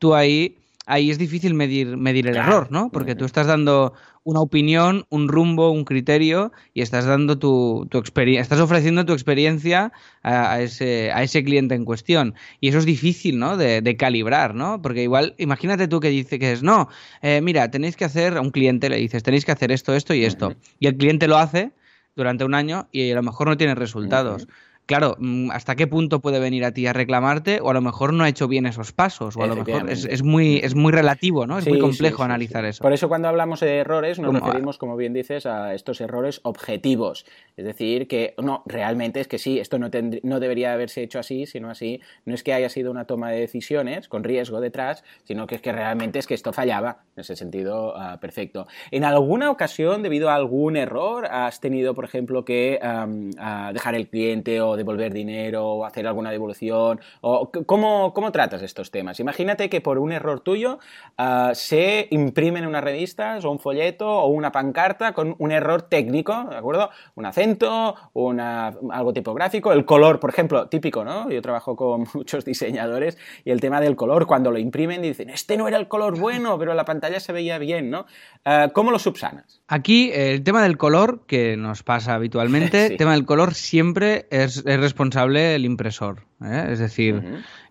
[0.00, 2.48] tú ahí ahí es difícil medir, medir el Claro.
[2.52, 2.90] error, ¿no?
[2.90, 7.98] Porque tú estás dando una opinión, un rumbo, un criterio y estás dando tu, tu
[7.98, 9.92] experiencia, estás ofreciendo tu experiencia
[10.22, 12.34] a, a ese, a ese cliente en cuestión.
[12.60, 13.56] Y eso es difícil, ¿no?
[13.56, 14.80] De, de calibrar, ¿no?
[14.80, 16.88] Porque igual, imagínate tú que dice que es, no,
[17.22, 20.14] eh, mira, tenéis que hacer, a un cliente le dices, tenéis que hacer esto, esto
[20.14, 20.54] y esto.
[20.78, 21.72] Y el cliente lo hace
[22.16, 24.46] durante un año y a lo mejor no tiene resultados.
[24.86, 27.60] Claro, mm, ¿hasta qué punto puede venir a ti a reclamarte?
[27.62, 30.22] O a lo mejor no ha hecho bien esos pasos, o a lo mejor es,
[30.22, 31.56] muy, es muy relativo, ¿no?
[31.56, 32.82] Es Sí, muy complejo sí, analizar eso.
[32.82, 36.40] Por eso cuando hablamos de errores nos Como- referimos, como bien dices, a estos errores
[36.42, 37.24] objetivos.
[37.56, 41.18] Es decir, que no, realmente es que sí, esto no, tendr- no debería haberse hecho
[41.18, 42.00] así, sino así.
[42.26, 45.62] No es que haya sido una toma de decisiones con riesgo detrás, sino que es
[45.62, 47.04] que realmente es que esto fallaba.
[47.16, 48.66] En ese sentido, ah, perfecto.
[48.90, 53.94] ¿En alguna ocasión, debido a algún error, has tenido, por ejemplo, que am, ah, dejar
[53.94, 57.00] el cliente o devolver dinero o hacer alguna devolución?
[57.20, 59.20] O, ¿cómo, ¿Cómo tratas estos temas?
[59.20, 60.78] Imagínate que por un error tuyo
[61.18, 66.46] ah, se imprimen unas revistas o un folleto o una pancarta con un error técnico,
[66.50, 66.90] ¿de acuerdo?
[67.14, 71.30] Un acento, una, algo tipográfico, el color, por ejemplo, típico, ¿no?
[71.30, 75.56] Yo trabajo con muchos diseñadores y el tema del color, cuando lo imprimen dicen, este
[75.56, 78.06] no era el color bueno, pero en la pantalla se veía bien, ¿no?
[78.44, 79.62] Ah, ¿Cómo lo subsanas?
[79.68, 82.92] Aquí el tema del color, que nos pasa habitualmente, Sí.
[82.92, 86.24] el tema del color siempre es, es responsable el impresor.
[86.42, 86.68] ¿eh?
[86.70, 87.22] Es decir,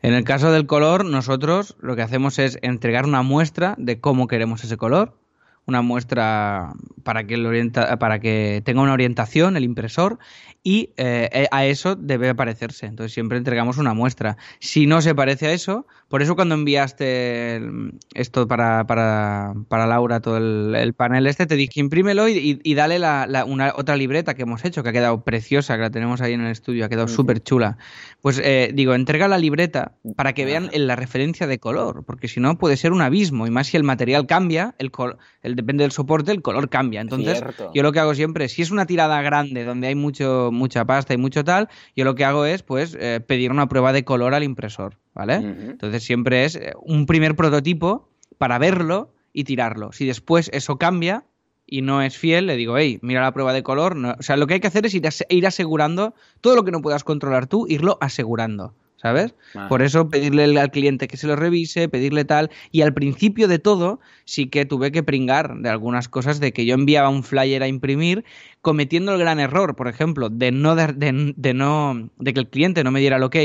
[0.02, 4.28] en el caso del color, nosotros lo que hacemos es entregar una muestra de cómo
[4.28, 5.18] queremos ese color,
[5.66, 10.20] una muestra para que, el orienta- para que tenga una orientación el impresor
[10.66, 12.86] y eh, eh, a eso debe parecerse.
[12.86, 14.38] Entonces siempre entregamos una muestra.
[14.60, 19.88] Si no se parece a eso, por eso cuando enviaste el- esto para, para, para
[19.88, 23.44] Laura, todo el, el panel este, te dije imprímelo y, y- y dale la, la-
[23.46, 26.42] una, otra libreta que hemos hecho, que ha quedado preciosa, que la tenemos ahí en
[26.42, 27.16] el estudio, ha quedado Ujú.
[27.16, 27.78] súper chula.
[28.22, 32.40] Pues eh, digo, entrega la libreta para que vean la referencia de color, porque si
[32.40, 35.84] no puede ser un abismo, y más si el material cambia, el, col- el depende
[35.84, 37.02] del soporte, el color cambia.
[37.02, 37.72] Entonces, Cierto.
[37.74, 41.14] yo lo que hago siempre, si es una tirada grande donde hay mucho, mucha pasta
[41.14, 44.34] y mucho tal, yo lo que hago es pues eh, pedir una prueba de color
[44.34, 45.38] al impresor, ¿vale?
[45.72, 49.92] Entonces siempre es eh, un primer prototipo para verlo y tirarlo.
[49.92, 51.26] Si después eso cambia
[51.66, 53.96] y no es fiel, le digo, hey, mira la prueba de color.
[53.96, 56.72] no- O sea, lo que hay que hacer es ir, ir asegurando todo lo que
[56.72, 58.76] no puedas controlar tú, irlo asegurando.
[59.04, 59.36] ¿Sabes?
[59.54, 59.68] Ajá.
[59.68, 62.50] Por eso pedirle al cliente que se lo revise, pedirle tal.
[62.72, 66.66] Y al principio de todo, sí que tuve que pringar de algunas cosas de que
[66.66, 68.24] yo enviaba un flyer a imprimir,
[68.62, 72.48] cometiendo el gran error, por ejemplo, de no dar- de, de no de que el
[72.48, 73.36] cliente no me diera el ok,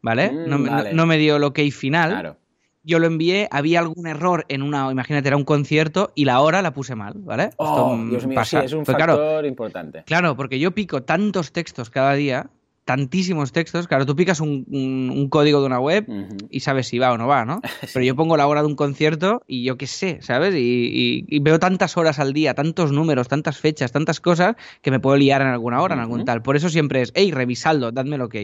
[0.00, 0.30] ¿vale?
[0.32, 0.94] Mm, no, vale.
[0.94, 2.10] no me dio el ok final.
[2.12, 2.36] Claro.
[2.82, 6.62] Yo lo envié, había algún error en una, imagínate, era un concierto y la hora
[6.62, 7.50] la puse mal, ¿vale?
[7.58, 8.60] Oh, Esto, mm, Dios mío, pasa.
[8.60, 10.02] sí, es un Pues factor claro, importante.
[10.06, 12.48] Claro, porque yo pico tantos textos cada día,
[12.90, 13.86] tantísimos textos.
[13.86, 16.04] Claro, tú picas un, un- un código de una web
[16.50, 17.60] y sabes si va o no va, ¿no?
[17.94, 20.54] Pero yo pongo la hora de un concierto y yo qué sé, ¿sabes?
[20.56, 24.90] Y, y- y veo tantas horas al día, tantos números, tantas fechas, tantas cosas que
[24.90, 26.42] me puedo liar en alguna hora, en algún tal.
[26.42, 28.34] Por eso siempre es, hey, revisadlo, dadme el ok.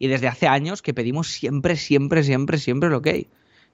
[0.00, 3.06] Y desde hace años que pedimos siempre, siempre, siempre, siempre el ok.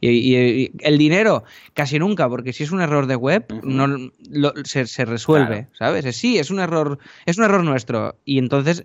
[0.00, 3.86] Y, y- y el dinero, casi nunca, porque si es un error de web, no
[4.30, 6.04] lo- se, se resuelve, ¿sabes?
[6.04, 8.14] Es, sí, es un error, es un error nuestro.
[8.24, 8.84] Y entonces,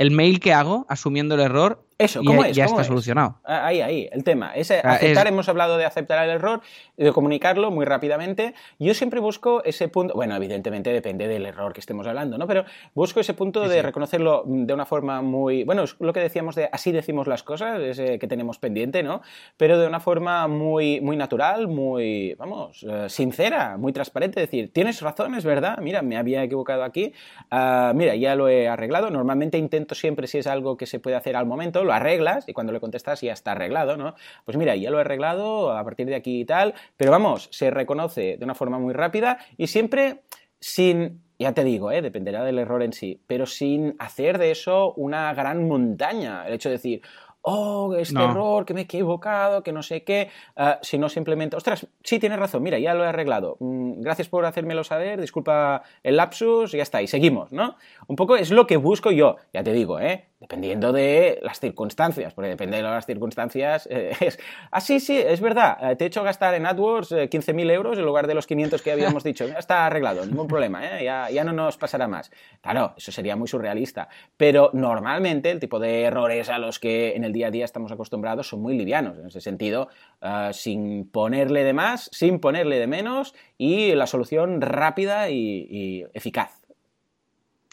[0.00, 2.56] el mail que hago, asumiendo el error, Eso, ¿cómo es?
[2.56, 2.86] ya ¿Cómo está es?
[2.88, 3.38] solucionado.
[3.44, 4.52] Ah, Ahí, ahí, el tema.
[4.54, 6.60] Es eh, aceptar, es- hemos hablado de aceptar el error,
[6.96, 8.54] de comunicarlo muy rápidamente.
[8.78, 12.46] Yo siempre busco ese punto, bueno, evidentemente depende del error que estemos hablando, ¿no?
[12.46, 16.54] Pero busco ese punto de reconocerlo de una forma muy, bueno, es lo que decíamos
[16.54, 19.20] de así decimos las cosas, ese que tenemos pendiente, ¿no?
[19.56, 25.00] Pero de una forma muy, muy natural, muy, vamos, eh, sincera, muy transparente, decir, tienes
[25.02, 27.12] razón, es verdad, mira, me había equivocado aquí,
[27.50, 29.10] Ah, mira, ya lo he arreglado.
[29.10, 32.52] Normalmente intento siempre, si es algo que se puede hacer al momento, lo arreglas y
[32.52, 34.14] cuando le contestas ya está arreglado, ¿no?
[34.44, 37.70] Pues mira, ya lo he arreglado a partir de aquí y tal, pero vamos, se
[37.70, 40.22] reconoce de una forma muy rápida y siempre
[40.60, 42.02] sin, ya te digo, ¿eh?
[42.02, 46.46] dependerá del error en sí, pero sin hacer de eso una gran montaña.
[46.46, 47.00] El hecho de decir,
[47.42, 48.30] oh, este No.
[48.30, 52.38] error, que me he equivocado, que no sé qué, ah, sino simplemente, ostras, sí, tienes
[52.38, 56.82] razón, mira, ya lo he arreglado, Mm, gracias por hacérmelo saber, disculpa el lapsus, ya
[56.82, 57.76] está, y seguimos, ¿no?
[58.06, 60.26] Un poco es lo que busco yo, ya te digo, ¿eh?
[60.40, 64.38] Dependiendo de las circunstancias, porque depende de las circunstancias, eh, es,
[64.70, 67.98] ah, sí, sí, es verdad, eh, te he hecho gastar en AdWords eh, 15.000 euros
[67.98, 71.04] en lugar de los 500 que habíamos dicho, ya está arreglado, ningún problema, ¿eh?
[71.04, 72.30] ya, ya no nos pasará más.
[72.62, 77.24] Claro, eso sería muy surrealista, pero normalmente el tipo de errores a los que en
[77.24, 79.88] el día a día estamos acostumbrados son muy livianos, en ese sentido,
[80.22, 86.59] ah, sin ponerle de más, sin ponerle de menos y la solución rápida y eficaz.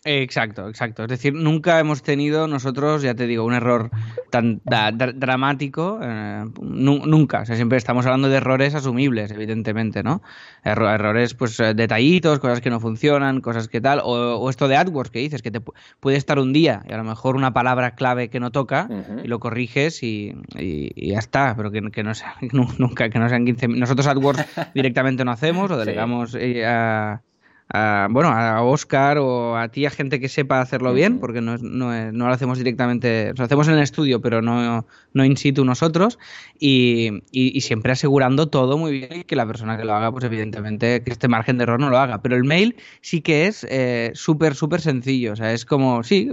[0.06, 1.04] Exacto, exacto.
[1.04, 3.90] Es decir, nunca hemos tenido nosotros, ya te digo, un error
[4.30, 7.42] tan da- dramático, eh, nu- nunca.
[7.42, 10.22] O sea, siempre estamos hablando de errores asumibles, evidentemente, ¿no?
[10.64, 14.00] Erro- errores, pues, eh, detallitos, cosas que no funcionan, cosas que tal.
[14.02, 16.94] O, o esto de AdWords que dices, que te pu- puede estar un día y
[16.94, 18.88] a lo mejor una palabra clave que no toca
[19.26, 23.10] y lo corriges y, y- y ya está, pero que, que no sea, nu- nunca,
[23.10, 27.22] que no sean 15 Nosotros AdWords directamente no hacemos o delegamos eh, a
[27.70, 31.56] a, bueno, a Oscar o a ti, a gente que sepa hacerlo bien, porque no,
[31.56, 35.26] es- no, es- no lo hacemos directamente, lo hacemos en el estudio, pero no, no
[35.26, 36.18] in situ nosotros,
[36.60, 40.12] y, y- y siempre asegurando todo muy bien y que la persona que lo haga,
[40.12, 42.22] pues evidentemente que este margen de error no lo haga.
[42.22, 46.30] Pero el mail sí que es eh, súper, súper sencillo, o sea, es como, sí,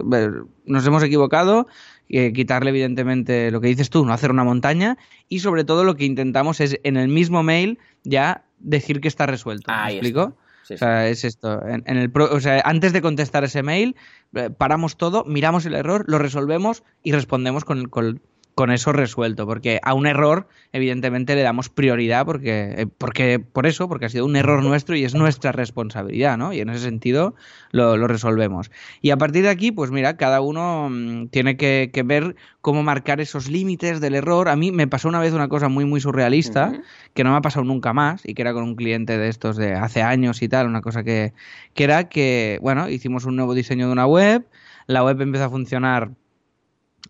[0.67, 1.67] nos hemos equivocado,
[2.09, 5.97] eh, quitarle evidentemente lo que dices tú, no hacer una montaña, y sobre todo lo
[5.97, 9.71] que intentamos es en el mismo mail ya decir que está resuelto.
[9.73, 10.21] ¿Me explico?
[10.29, 10.44] está.
[10.65, 11.65] Sí, O sea, es esto.
[11.67, 13.97] En, en el pro- o sea, antes de contestar ese mail,
[14.35, 18.21] eh, paramos todo, miramos el error, lo resolvemos y respondemos con, con-
[18.55, 19.47] con eso resuelto.
[19.47, 24.09] Porque a un error, evidentemente, le damos prioridad porque, eh, porque por eso, porque ha
[24.09, 26.53] sido un error nuestro y es nuestra responsabilidad, ¿no?
[26.53, 27.35] Y en ese sentido
[27.71, 28.71] lo, lo resolvemos.
[29.01, 32.83] Y a partir de aquí, pues mira, cada uno mm, tiene que, que ver cómo
[32.83, 34.49] marcar esos límites del error.
[34.49, 36.73] A mí me pasó una vez una cosa muy, muy surrealista
[37.13, 39.57] que no me ha pasado nunca más y que era con un cliente de estos
[39.57, 41.33] de hace años y tal, una cosa que,
[41.75, 44.47] que era que, bueno, hicimos un nuevo diseño de una web,
[44.87, 46.13] la web empezó a funcionar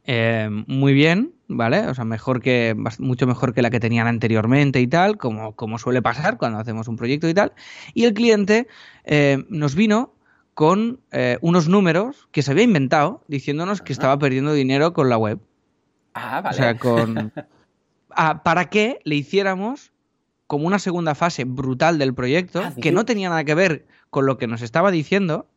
[0.04, 1.86] eh, muy bien, ¿vale?
[1.88, 5.78] O sea, mejor que, mucho mejor que la que tenían anteriormente y tal, como, como
[5.78, 7.52] suele pasar cuando hacemos un proyecto y tal.
[7.94, 8.68] Y el cliente
[9.04, 10.14] eh, nos vino
[10.52, 15.16] con eh, unos números que se había inventado diciéndonos que estaba perdiendo dinero con la
[15.16, 15.40] web.
[16.12, 16.54] Ah, vale.
[16.54, 17.32] O sea, con.
[18.44, 19.92] Para que le hiciéramos
[20.46, 24.26] como una segunda fase brutal del proyecto Ah, que no tenía nada que ver con
[24.26, 25.48] lo que nos estaba diciendo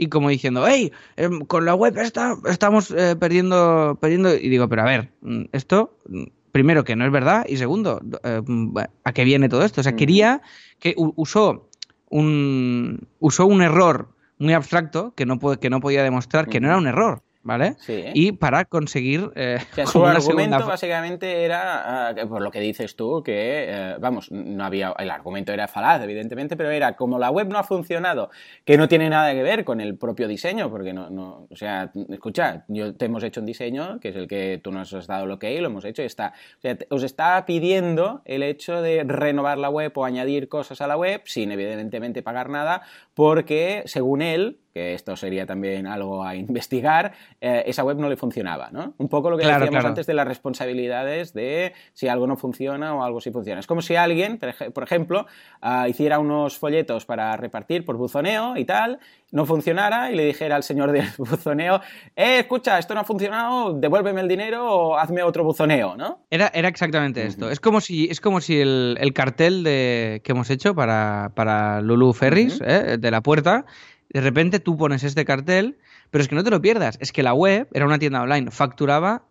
[0.00, 4.34] y como diciendo, hey, em, con la web esta estamos eh, perdiendo, perdiendo.
[4.34, 8.00] Y digo, pero a ver, mm, esto, mm, primero que no es verdad y segundo,
[8.24, 9.82] eh, mm, ¿a qué viene todo esto?
[9.82, 10.40] O sea, quería
[10.78, 11.68] que usó
[12.08, 14.08] un, usó un error
[14.38, 17.74] muy abstracto que no, que no podía demostrar que no era un error, ¿vale?
[17.78, 18.04] Sí.
[18.14, 22.60] Y para conseguir eh, O sea, su argumento segunda básicamente era, ah, por lo que
[22.60, 27.18] dices tú, que, eh, vamos, no había, el argumento era falaz, evidentemente, pero era como
[27.18, 28.30] la web no ha funcionado,
[28.64, 31.90] que no tiene nada que ver con el propio diseño, porque no, no o sea,
[32.10, 35.26] escucha, yo te hemos hecho un diseño, que es el que tú nos has dado
[35.26, 36.32] lo que lo hemos hecho y está.
[36.58, 40.80] O sea, te- os está pidiendo el hecho de renovar la web o añadir cosas
[40.80, 42.82] a la web sin evidentemente pagar nada,
[43.14, 48.16] porque según él, que esto sería también algo a investigar, eh, esa web no le
[48.16, 48.94] funcionaba, ¿no?
[48.98, 49.88] Un poco lo que Claro, decíamos claro.
[49.88, 53.60] antes de las responsabilidades de si algo no funciona o algo sí funciona.
[53.60, 55.26] Es como si alguien, por ej- por ejemplo,
[55.60, 58.98] ah, hiciera unos folletos para repartir por buzoneo y tal,
[59.32, 61.80] no funcionara y le dijera al señor del buzoneo,
[62.16, 66.20] eh, escucha, esto no ha funcionado, devuélveme el dinero o hazme otro buzoneo, ¿no?
[66.30, 67.50] Era, era exactamente esto.
[67.50, 71.80] Es como si, es como si el, el cartel de, que hemos hecho para, para
[71.80, 72.96] Lulu Ferris, ¿eh?
[72.98, 73.64] de la puerta,
[74.12, 75.78] de repente tú pones este cartel,
[76.10, 76.98] pero es que no te lo pierdas.
[77.00, 79.24] Es que la web era una tienda online, facturaba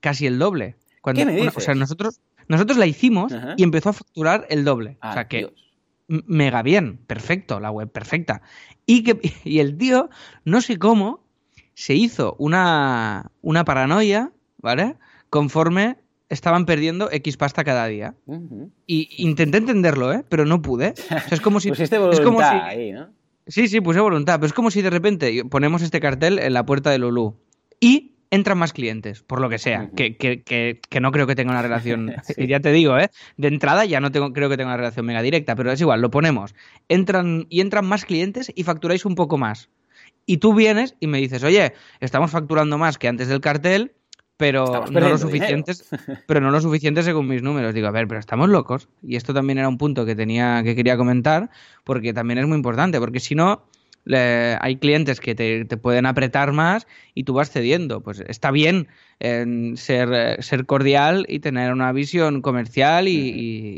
[0.00, 0.76] casi el doble.
[1.00, 3.54] Cuando, ¿Qué me una- o sea, nosotros, nosotros la hicimos Ajá.
[3.56, 4.98] y empezó a facturar el doble.
[5.00, 5.52] Ah, o sea que Dios.
[6.08, 8.42] mega bien, perfecto, la web perfecta.
[8.86, 10.10] Y, que, y el tío,
[10.44, 11.24] no sé cómo,
[11.74, 14.96] se hizo una, una paranoia, ¿vale?
[15.30, 15.96] Conforme
[16.28, 18.14] estaban perdiendo X pasta cada día.
[18.86, 20.24] Y intenté entenderlo, ¿eh?
[20.28, 20.92] Pero no pude.
[20.92, 21.68] O sea, es como si...
[21.70, 23.08] Pusiste es voluntad como si- ahí, ¿no?
[23.48, 26.64] Sí, sí, puse voluntad, pero es como si de repente ponemos este cartel en la
[26.66, 27.34] puerta de Lulu
[27.80, 31.34] y entran más clientes, por lo que sea, que, que- que- que no creo que
[31.34, 32.46] tenga una relación, Sí.
[32.46, 33.10] ya te digo, ¿eh?
[33.38, 36.02] De entrada ya no tengo, creo que tenga una relación mega directa, pero es igual,
[36.02, 36.54] lo ponemos.
[36.88, 39.70] Entran y entran más clientes y facturáis un poco más.
[40.26, 43.92] Y tú vienes y me dices, oye, estamos facturando más que antes del cartel,
[44.38, 45.84] pero no lo suficientes,
[46.26, 47.74] pero no lo suficiente según mis números.
[47.74, 48.88] Digo, a ver, pero estamos locos.
[49.02, 51.50] Y esto también era un punto que tenía, que quería comentar,
[51.84, 53.64] porque también es muy importante, porque si no,
[54.04, 58.00] le- hay clientes que te, te pueden apretar más y tú vas cediendo.
[58.00, 58.88] Pues está bien
[59.20, 63.10] en ser, ser cordial y tener una visión comercial y,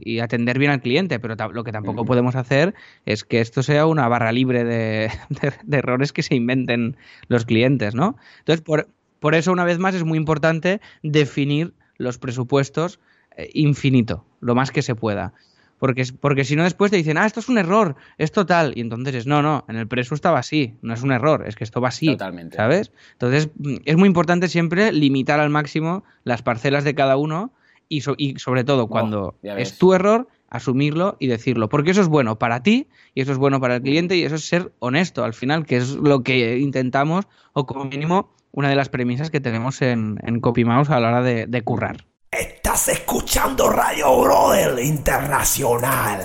[0.04, 2.74] y- y atender bien al cliente, pero lo que tampoco podemos hacer
[3.06, 6.96] es que esto sea una barra libre de, de- de errores que se inventen
[7.28, 8.16] los clientes, ¿no?
[8.40, 8.88] Entonces, por,
[9.20, 12.98] por eso, una vez más, es muy importante definir los presupuestos
[13.36, 15.32] eh, infinito, lo más que se pueda.
[15.78, 18.72] Porque, es- porque si no, después te dicen, ah, esto es un error, esto tal.
[18.76, 21.56] Y entonces es, no, no, en el preso estaba así, no es un error, es
[21.56, 22.06] que esto va así.
[22.06, 22.56] Totalmente.
[22.56, 22.92] ¿Sabes?
[23.12, 27.52] Entonces, mm, es muy importante siempre limitar al máximo las parcelas de cada uno
[27.88, 29.72] y, so- y sobre todo, cuando ya ves.
[29.72, 31.68] es tu error, asumirlo y decirlo.
[31.70, 34.34] Porque eso es bueno para ti y eso es bueno para el cliente y eso
[34.34, 38.74] es ser honesto al final, que es lo que intentamos, o como mínimo, una de
[38.74, 42.04] las premisas que tenemos en, en CopyMouse a la hora de, currar.
[42.30, 46.20] Estás escuchando Radio Brother Internacional.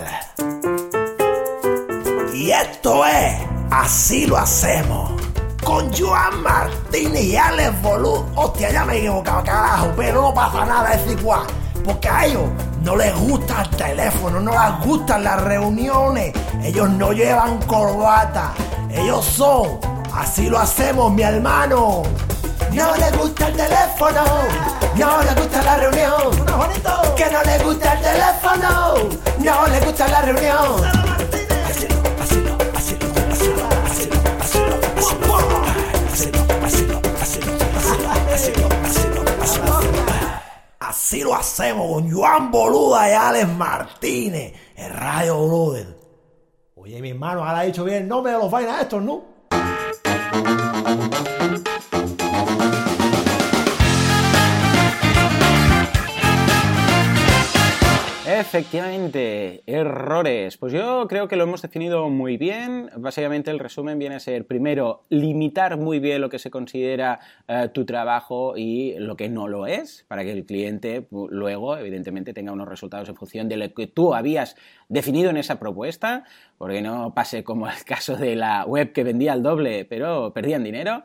[2.34, 5.12] Y esto es Así lo hacemos.
[5.64, 8.24] Con Joan Martínez y Alex Bolú.
[8.36, 11.48] Hostia, ya me he equivocado, carajo, pero no pasa nada, es igual.
[11.84, 12.44] Porque a ellos
[12.84, 16.34] no les gusta el teléfono, no les gustan las reuniones.
[16.64, 18.54] Ellos no llevan corbata.
[18.90, 19.94] Ellos son.
[20.17, 22.04] Así lo hacemos, mi hermano.
[22.71, 24.23] No le gusta el teléfono,
[24.95, 26.45] no le gusta la reunión.
[27.15, 28.93] Que no le gusta el teléfono,
[29.39, 30.82] no le gusta la reunión.
[40.80, 45.97] Así lo hacemos con Joan Boluda y Alex Martínez en Radio Brother.
[46.75, 49.35] Oye, mi hermano, ahora ha dicho bien el nombre de los vainas estos, ¿no?
[50.86, 51.35] Thank you.
[58.38, 60.58] Efectivamente, errores.
[60.58, 62.89] Pues yo creo que lo hemos definido muy bien.
[62.98, 67.69] Básicamente el resumen viene a ser, primero, limitar muy bien lo que se considera eh,
[67.74, 72.52] tu trabajo y lo que no lo es, para que el cliente luego, evidentemente, tenga
[72.52, 74.58] unos resultados en función de lo que tú habías
[74.89, 76.26] definido en esa propuesta,
[76.58, 80.65] porque no pase como el caso de la web que vendía al doble, pero perdían
[80.65, 81.04] dinero.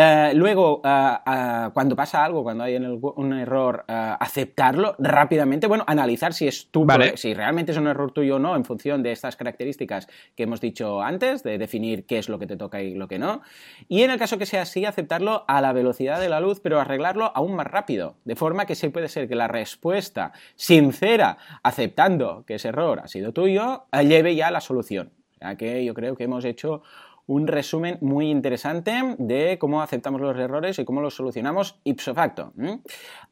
[0.00, 6.32] Eh, luego, ah, ah, cuando pasa algo, cuando hay un error, aceptarlo rápidamente, bueno, analizar
[6.32, 7.08] si es tu Vale.
[7.08, 10.06] pro- si realmente es un error tuyo o no, en función de estas características
[10.36, 13.18] que hemos dicho antes, de definir qué es lo que te toca y lo que
[13.18, 13.40] no.
[13.88, 16.78] Y en el caso que sea así, aceptarlo a la velocidad de la luz, pero
[16.78, 22.44] arreglarlo aún más rápido, de forma que sí puede ser que la respuesta sincera, aceptando
[22.46, 25.10] que ese error ha sido tuyo, eh, lleve ya a la solución.
[25.34, 26.82] O sea que yo creo que hemos hecho
[27.28, 32.52] un resumen muy interesante de cómo aceptamos los errores y cómo los solucionamos ipso facto.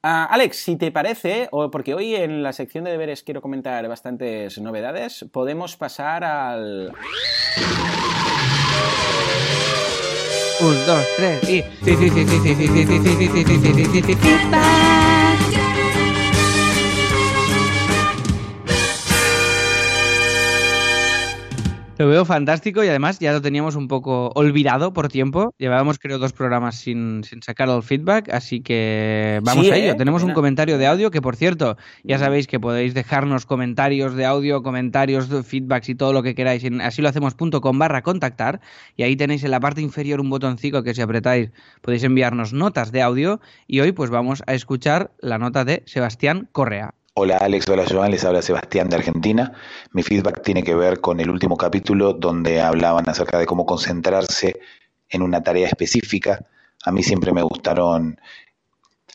[0.03, 3.89] Ah, Alex, si te parece, o porque hoy en la sección de deberes quiero comentar
[3.89, 6.93] bastantes novedades, podemos pasar al...
[10.59, 11.65] Un, dos, tres y.
[21.99, 25.55] Lo veo fantástico y además ya lo teníamos un poco olvidado por tiempo.
[25.57, 29.93] Llevábamos creo dos programas sin, sin sacar el feedback, así que vamos Sí, a ello.
[29.93, 29.95] ¿eh?
[29.95, 34.27] Tenemos un comentario de audio que por cierto, ya sabéis que podéis dejarnos comentarios de
[34.27, 38.61] audio, comentarios, feedbacks y todo lo que queráis en asilohacemos.com barra contactar
[38.95, 42.93] y ahí tenéis en la parte inferior un botoncito que si apretáis podéis enviarnos notas
[42.93, 46.96] de audio y hoy pues vamos a escuchar la nota de Sebastián Correa.
[47.19, 49.55] Hola Alex, hola Joan, les habla Sebastián de Argentina.
[49.93, 54.61] Mi feedback tiene que ver con el último capítulo donde hablaban acerca de cómo concentrarse
[55.09, 56.47] en una tarea específica.
[56.85, 58.21] A mí siempre me gustaron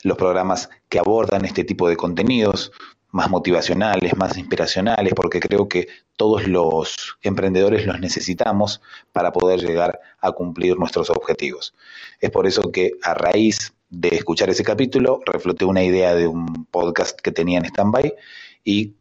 [0.01, 2.71] los programas que abordan este tipo de contenidos,
[3.11, 5.87] más motivacionales, más inspiracionales, porque creo que
[6.17, 11.75] todos los emprendedores los necesitamos para poder llegar a cumplir nuestros objetivos.
[12.19, 16.65] Es por eso que a raíz de escuchar ese capítulo, refloté una idea de un
[16.65, 18.15] podcast que tenía en stand-by
[18.63, 18.95] y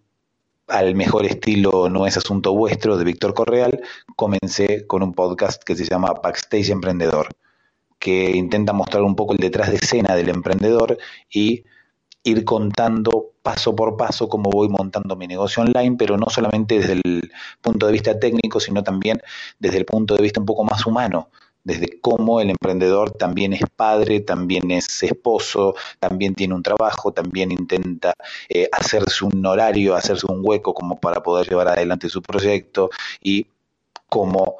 [0.66, 3.80] al mejor estilo No es asunto vuestro de Víctor Correal,
[4.16, 7.28] comencé con un podcast que se llama Backstage Emprendedor,
[7.98, 10.98] que intenta mostrar un poco el detrás de escena del emprendedor
[11.32, 11.64] y
[12.24, 16.94] ir contando paso por paso cómo voy montando mi negocio online, pero no solamente desde
[16.94, 19.22] el punto de vista técnico, sino también
[19.58, 21.30] desde el punto de vista un poco más humano,
[21.64, 27.52] desde cómo el emprendedor también es padre, también es esposo, también tiene un trabajo, también
[27.52, 28.14] intenta
[28.48, 32.90] eh, hacerse un horario, hacerse un hueco como para poder llevar adelante su proyecto
[33.20, 33.46] y
[34.08, 34.56] cómo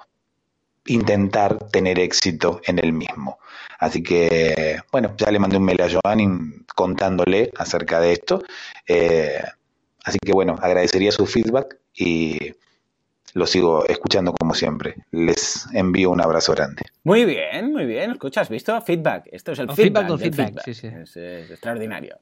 [0.87, 3.39] intentar tener éxito en el mismo.
[3.79, 8.43] Así que, bueno, ya le mandé un mail a Joan contándole acerca de esto.
[8.87, 9.43] Eh,
[10.05, 12.53] así que, bueno, agradecería su feedback y
[13.35, 14.97] lo sigo escuchando como siempre.
[15.11, 16.83] Les envío un abrazo grande.
[17.05, 18.11] Muy bien, muy bien.
[18.11, 18.81] Escucha, ¿has visto?
[18.81, 19.29] Feedback.
[19.33, 20.87] Esto es el, El feedback, feedback del del feedback, sí, sí.
[20.87, 22.19] Es, es extraordinario.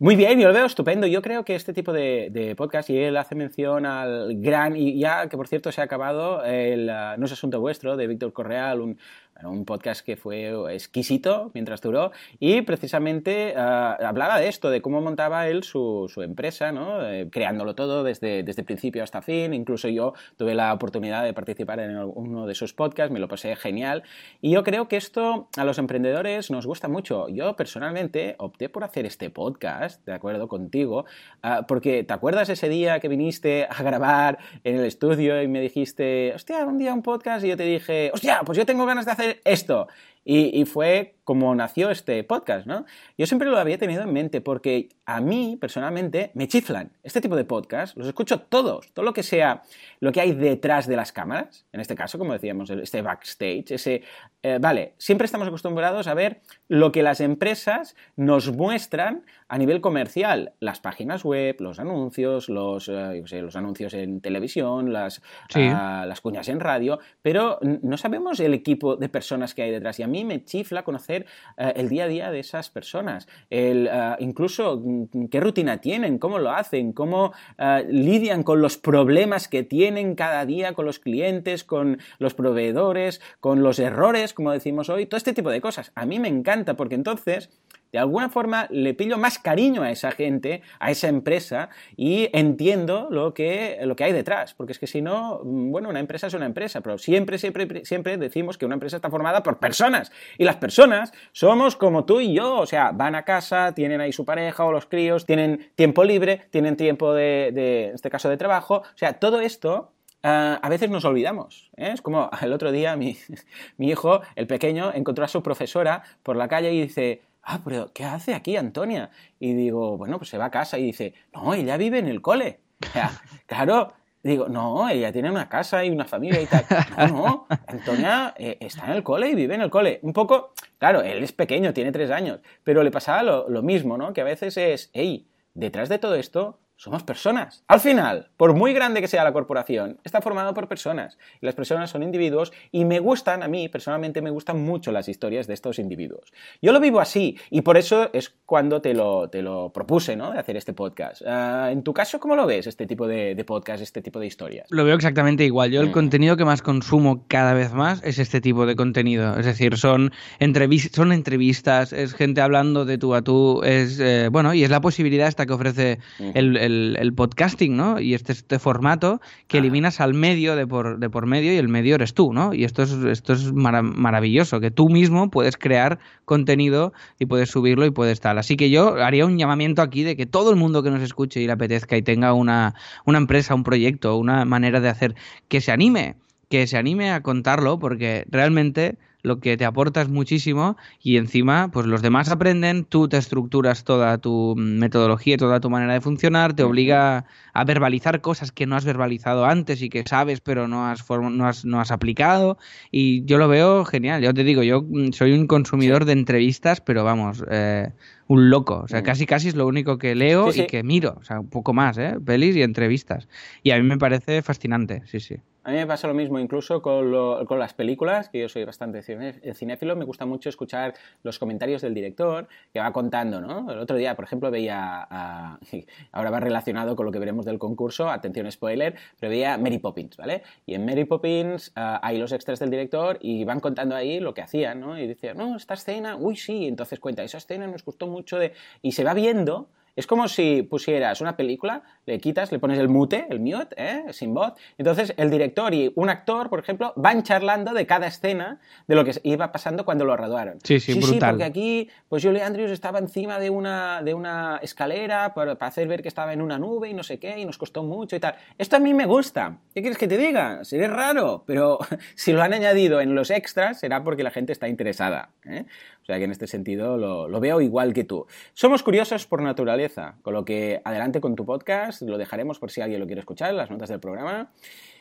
[0.00, 1.06] Muy bien, yo lo veo estupendo.
[1.06, 4.98] Yo creo que este tipo de, de podcast, y él hace mención al gran, y
[4.98, 8.32] ya que por cierto se ha acabado, el uh, No es asunto vuestro, de Víctor
[8.32, 8.98] Correal, un,
[9.42, 15.00] un podcast que fue exquisito mientras duró, y precisamente uh, hablaba de esto, de cómo
[15.00, 17.04] montaba él su, su empresa, ¿no?
[17.14, 19.54] eh, creándolo todo desde, desde principio hasta fin.
[19.54, 23.54] Incluso yo tuve la oportunidad de participar en uno de sus podcasts, me lo pasé
[23.56, 24.02] genial.
[24.40, 27.28] Y yo creo que esto a los emprendedores nos gusta mucho.
[27.28, 31.04] Yo personalmente opté por hacer este podcast de acuerdo contigo,
[31.42, 35.60] uh, porque ¿te acuerdas ese día que viniste a grabar en el estudio y me
[35.60, 39.04] dijiste, hostia, un día un podcast y yo te dije, hostia, pues yo tengo ganas
[39.04, 39.88] de hacer esto?
[40.24, 42.84] Y, y, fue como nació este podcast, ¿no?
[43.18, 47.36] Yo siempre lo había tenido en mente porque a mí, personalmente, me chiflan este tipo
[47.36, 49.62] de podcast, los escucho todos, todo lo que sea,
[50.00, 54.02] lo que hay detrás de las cámaras, en este caso, como decíamos, este backstage, ese,
[54.42, 59.80] eh, vale, siempre estamos acostumbrados a ver lo que las empresas nos muestran a nivel
[59.80, 65.60] comercial, las páginas web, los anuncios, los, eh, sé, los anuncios en televisión, las, sí.
[65.60, 69.98] uh, las cuñas en radio, pero no sabemos el equipo de personas que hay detrás
[70.00, 71.26] y a mí me chifla conocer
[71.58, 76.18] uh, el día a día de esas personas, el, uh, incluso mm, qué rutina tienen,
[76.18, 81.00] cómo lo hacen, cómo uh, lidian con los problemas que tienen cada día con los
[81.00, 85.90] clientes, con los proveedores, con los errores, como decimos hoy, todo este tipo de cosas.
[85.96, 87.50] A mí me encanta porque entonces
[87.94, 93.06] de alguna forma le pillo más cariño a esa gente, a esa empresa y entiendo
[93.08, 96.34] lo que, lo que hay detrás, porque es que si no, bueno, una empresa es
[96.34, 100.42] una empresa, pero siempre, siempre, siempre decimos que una empresa está formada por personas y
[100.42, 104.24] las personas somos como tú y yo, o sea, van a casa, tienen ahí su
[104.24, 107.46] pareja o los críos, tienen tiempo libre, tienen tiempo de,
[107.90, 109.92] en este caso, de trabajo, o sea, todo esto
[110.24, 111.70] Uh, a veces nos olvidamos.
[111.76, 111.90] ¿eh?
[111.92, 113.18] Es como el otro día mi,
[113.76, 117.92] mi, hijo, el pequeño, encontró a su profesora por la calle y dice, ah, pero
[117.92, 119.10] ¿qué hace aquí Antonia?
[119.38, 122.22] Y digo, bueno, pues se va a casa y dice, no, ella vive en el
[122.22, 122.60] cole.
[122.82, 123.10] O sea,
[123.46, 123.92] claro,
[124.22, 126.64] digo, no, ella tiene una casa y una familia y tal.
[126.96, 130.00] No, no, Antonia eh, está en el cole y vive en el cole.
[130.02, 133.98] Un poco, claro, él es pequeño, tiene tres años, pero le pasaba lo, lo mismo,
[133.98, 134.12] ¿no?
[134.12, 137.64] Que a veces es, hey, detrás de todo esto somos personas.
[137.66, 141.16] Al final, por muy grande que sea la corporación, está formado por personas.
[141.40, 145.08] Y las personas son individuos y me gustan, a mí personalmente me gustan mucho las
[145.08, 146.30] historias de estos individuos.
[146.60, 150.32] Yo lo vivo así y por eso es cuando te lo, te lo propuse, ¿no?
[150.32, 151.22] De hacer este podcast.
[151.22, 154.26] Uh, en tu caso, ¿cómo lo ves este tipo de, de, podcast, este tipo de
[154.26, 154.66] historias?
[154.70, 155.70] Lo veo exactamente igual.
[155.70, 155.92] Yo el mm.
[155.92, 159.38] contenido que más consumo cada vez más es este tipo de contenido.
[159.38, 164.28] Es decir, son, entrevis son entrevistas, es gente hablando de tú a tú, es, eh,
[164.30, 166.30] bueno, y es la posibilidad esta que ofrece mm.
[166.34, 168.00] el, el el, el podcasting, ¿no?
[168.00, 171.68] Y este, este formato que eliminas al medio de por, de por medio y el
[171.68, 172.52] medio eres tú, ¿no?
[172.52, 177.50] Y esto es, esto es mara- maravilloso, que tú mismo puedes crear contenido y puedes
[177.50, 178.38] subirlo y puedes tal.
[178.38, 181.40] Así que yo haría un llamamiento aquí de que todo el mundo que nos escuche
[181.40, 185.14] y le apetezca y tenga una, una empresa, un proyecto, una manera de hacer,
[185.48, 186.16] que se anime,
[186.48, 191.70] que se anime a contarlo, porque realmente lo que te aporta es muchísimo y encima
[191.72, 196.52] pues los demás aprenden, tú te estructuras toda tu metodología, toda tu manera de funcionar,
[196.52, 200.86] te obliga a verbalizar cosas que no has verbalizado antes y que sabes pero no
[200.86, 202.58] has, no has, no has aplicado
[202.92, 206.82] y yo lo veo genial, yo te digo, yo mm, soy un consumidor de entrevistas
[206.82, 207.90] pero vamos, eh,
[208.26, 209.04] un loco, o sea, Mm.
[209.04, 210.64] casi casi es lo único que leo Sí, sí.
[210.64, 212.16] y que miro, o sea, un poco más, ¿eh?
[212.24, 213.26] pelis y entrevistas
[213.62, 215.36] y a mí me parece fascinante, sí, sí.
[215.66, 218.64] A mí me pasa lo mismo incluso con, lo- con las películas, que yo soy
[218.64, 220.92] bastante cine- cinéfilo, me gusta mucho escuchar
[221.22, 223.70] los comentarios del director que va contando, ¿no?
[223.72, 225.58] El otro día, por ejemplo, veía, a-
[226.12, 230.18] ahora va relacionado con lo que veremos del concurso, atención spoiler, pero veía Mary Poppins,
[230.18, 230.42] ¿vale?
[230.66, 234.34] Y en Mary Poppins ah, hay los extras del director y van contando ahí lo
[234.34, 234.98] que hacían, ¿no?
[234.98, 238.52] Y dice, no, esta escena, uy, sí, entonces cuenta, esa escena nos gustó mucho de...
[238.82, 239.68] Y se va viendo...
[239.96, 244.04] Es como si pusieras una película, le quitas, le pones el mute, el mute, ¿eh?
[244.10, 244.54] sin voz.
[244.76, 249.04] Entonces el director y un actor, por ejemplo, van charlando de cada escena de lo
[249.04, 250.58] que iba pasando cuando lo graduaron.
[250.62, 251.30] Sí, sí, brutal.
[251.30, 255.86] porque aquí, pues Julie Andrews estaba encima de una, de una escalera para, para hacer
[255.88, 258.20] ver que estaba en una nube y no sé qué, y nos costó mucho y
[258.20, 258.34] tal.
[258.58, 259.58] Esto a mí me gusta.
[259.74, 260.64] ¿Qué quieres que te diga?
[260.64, 261.78] Seré raro, pero
[262.14, 265.30] si lo han añadido en los extras será porque la gente está interesada.
[265.44, 265.64] ¿eh?
[266.04, 268.26] O sea que en este sentido lo, lo veo igual que tú.
[268.52, 272.82] Somos curiosos por naturaleza, con lo que adelante con tu podcast, lo dejaremos por si
[272.82, 274.50] alguien lo quiere escuchar en las notas del programa.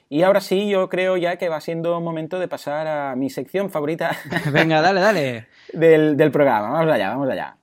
[0.09, 3.69] Y ahora sí, yo creo ya que va siendo momento de pasar a mi sección
[3.69, 4.15] favorita
[4.53, 5.47] Venga, dale, dale.
[5.73, 6.69] del, del programa.
[6.69, 7.57] Vamos allá, vamos allá.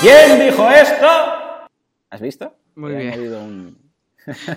[0.00, 1.06] ¿Quién dijo esto?
[2.10, 2.54] ¿Has visto?
[2.76, 3.32] Muy He bien.
[3.34, 3.83] un-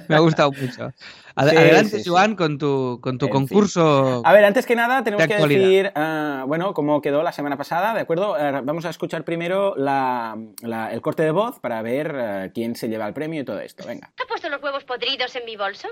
[0.07, 0.91] Me ha gustado mucho.
[1.39, 2.09] Ad- Sí, Adelante, sí, sí.
[2.09, 4.23] Joan, con tu, con tu En concurso.
[4.25, 7.57] A ver, antes que nada tenemos De que decir, ah, bueno, cómo quedó la semana
[7.57, 8.35] pasada, ¿de acuerdo?
[8.39, 12.75] Eh, vamos a escuchar primero la- la- el corte de voz para ver eh, quién
[12.75, 13.85] se lleva el premio y todo esto.
[13.87, 14.11] Venga.
[14.19, 15.87] ¿Ha puesto los huevos podridos en mi bolso?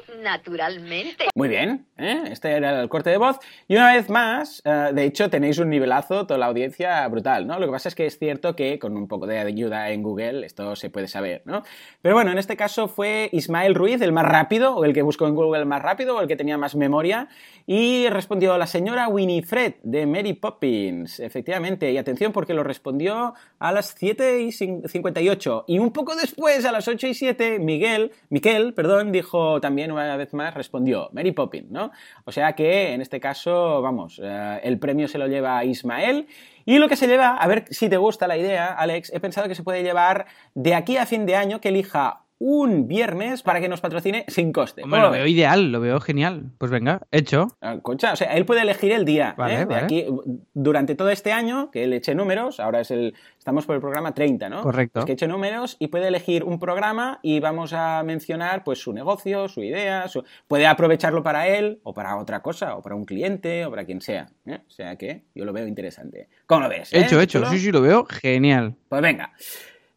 [0.49, 1.25] Naturalmente.
[1.35, 2.23] Muy bien, ¿eh?
[2.31, 3.37] este era el corte de voz.
[3.67, 7.59] Y una vez más, eh, de hecho, tenéis un nivelazo, toda la audiencia brutal, ¿no?
[7.59, 10.45] Lo que pasa es que es cierto que con un poco de ayuda en Google
[10.45, 11.63] esto se puede saber, ¿no?
[12.01, 15.25] Pero bueno, en este caso fue Ismael Ruiz el más rápido, o el que buscó
[15.27, 17.29] en Google el más rápido, o el que tenía más memoria,
[17.65, 21.91] y respondió la señora Winifred de Mary Poppins, efectivamente.
[21.91, 25.63] Y atención porque lo respondió a las 7 y cin- 58.
[25.67, 30.15] Y un poco después, a las 8 y 7, Miguel, Miquel, perdón, dijo también una
[30.17, 31.91] vez más, respondió Mary Poppins, ¿no?
[32.25, 36.27] O sea que en este caso, vamos, eh, el premio se lo lleva Ismael.
[36.67, 39.47] Y lo que se lleva, a ver si te gusta la idea, Alex, he pensado
[39.47, 43.61] que se puede llevar de aquí a fin de año que elija un viernes para
[43.61, 44.83] que nos patrocine sin coste.
[44.83, 46.51] Hombre, ¿Cómo lo lo veo ideal, lo veo genial.
[46.57, 47.47] Pues venga, hecho.
[47.61, 49.35] Ah, Concha, o sea, él puede elegir el día.
[49.37, 49.65] Vale, ¿eh?
[49.65, 50.05] De aquí,
[50.53, 54.13] durante todo este año, que él eche números, ahora es el, estamos por el programa
[54.13, 54.61] 30, ¿no?
[54.63, 54.93] Correcto.
[54.99, 58.91] Pues que eche números y puede elegir un programa y vamos a mencionar pues su
[58.91, 63.05] negocio, su idea, su- puede aprovecharlo para él o para otra cosa, o para un
[63.05, 64.27] cliente o para quien sea.
[64.45, 64.59] ¿eh?
[64.67, 66.27] O sea que yo lo veo interesante.
[66.45, 66.91] ¿Cómo lo ves?
[66.91, 66.99] eh?
[66.99, 67.45] Hecho, hecho.
[67.45, 68.75] Sí, sí, lo veo genial.
[68.89, 69.31] Pues venga.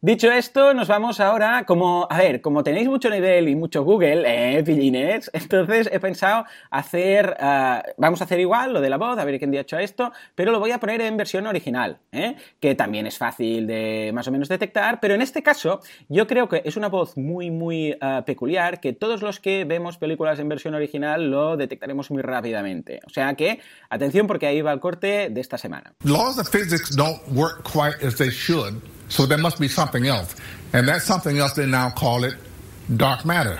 [0.01, 4.23] Dicho esto, nos vamos ahora, como, a ver, como tenéis mucho nivel y mucho Google,
[4.25, 9.19] eh, pillines, entonces he pensado hacer, ah, vamos a hacer igual lo de la voz,
[9.19, 12.37] a ver quién ha hecho esto, pero lo voy a poner en versión original, ¿eh?
[12.61, 16.47] que también es fácil de más o menos detectar, pero en este caso yo creo
[16.47, 20.47] que es una voz muy, muy ah, peculiar, que todos los que vemos películas en
[20.47, 23.01] versión original lo detectaremos muy rápidamente.
[23.05, 25.93] O sea que, atención porque ahí va el corte de esta semana.
[26.05, 30.35] laws of physics don't work quite as they should, so there must be something else.
[30.73, 32.35] And that something else, they now call it
[32.95, 33.59] dark matter.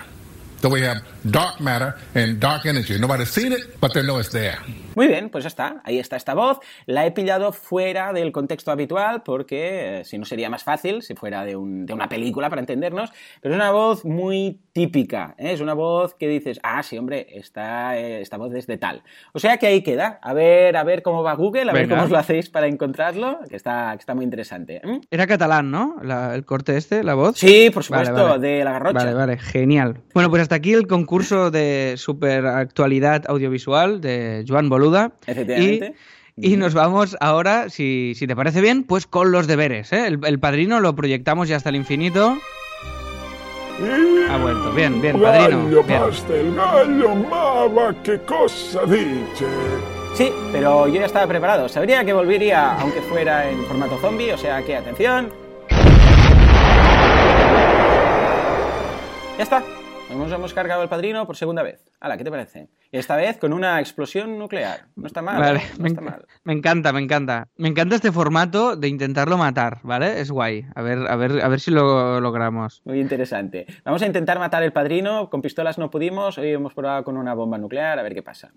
[0.62, 3.00] So we have dark matter and dark energy.
[3.00, 4.58] Nobody's seen it, but they know it's there.
[4.93, 6.58] Muy bien, pues ya está, ahí está esta voz.
[6.86, 11.16] La he pillado fuera del contexto habitual porque eh, si no sería más fácil si
[11.16, 13.10] fuera de, un- de una película para entendernos,
[13.41, 15.52] pero es una voz muy típica, ¿eh?
[15.52, 19.04] es una voz que dices, ah, sí, hombre, esta, eh, esta voz es de tal.
[19.34, 22.04] O sea que ahí queda, a ver, a ver cómo va Google, a ver cómo
[22.04, 24.78] os lo hacéis para encontrarlo, que está, que está muy interesante.
[24.82, 25.02] ¿eh?
[25.12, 25.98] Era catalán, ¿no?
[26.02, 27.38] La- el corte este, la voz.
[27.38, 28.48] Sí, por supuesto, vale.
[28.48, 29.00] de la garrocha.
[29.00, 30.02] Vale, vale, genial.
[30.14, 35.12] Bueno, pues hasta aquí el concurso de super actualidad audiovisual de Joan Boluda.
[35.28, 35.94] Efectivamente.
[36.38, 39.92] Y, y nos vamos ahora, si, si te parece bien, pues con los deberes.
[39.92, 40.08] ¿eh?
[40.08, 42.38] El, el padrino lo proyectamos ya hasta el infinito.
[44.30, 45.66] Ha vuelto, bien, bien, padrino.
[45.66, 49.48] Gallo pastel, gallo qué cosa dice.
[50.16, 51.70] Sí, pero yo ya estaba preparado.
[51.70, 55.32] Sabría que volvería, aunque fuera en formato zombie, o sea que atención.
[59.38, 59.64] Ya está.
[60.10, 61.80] Nos hemos cargado el padrino por segunda vez.
[62.02, 62.68] Hala, ¿qué te parece?
[62.92, 64.88] Esta vez con una explosión nuclear.
[64.96, 65.40] No está mal.
[65.40, 65.62] Vale.
[65.78, 66.26] No me, está mal.
[66.44, 67.48] me encanta, me encanta.
[67.56, 70.20] Me encanta este formato de intentarlo matar, ¿vale?
[70.20, 70.66] Es guay.
[70.74, 72.82] A ver, a ver, a ver si lo logramos.
[72.86, 73.68] Muy interesante.
[73.86, 75.30] Vamos a intentar matar el padrino.
[75.30, 76.40] Con pistolas no pudimos.
[76.40, 78.00] Hoy hemos probado con una bomba nuclear.
[78.00, 78.52] A ver qué pasa.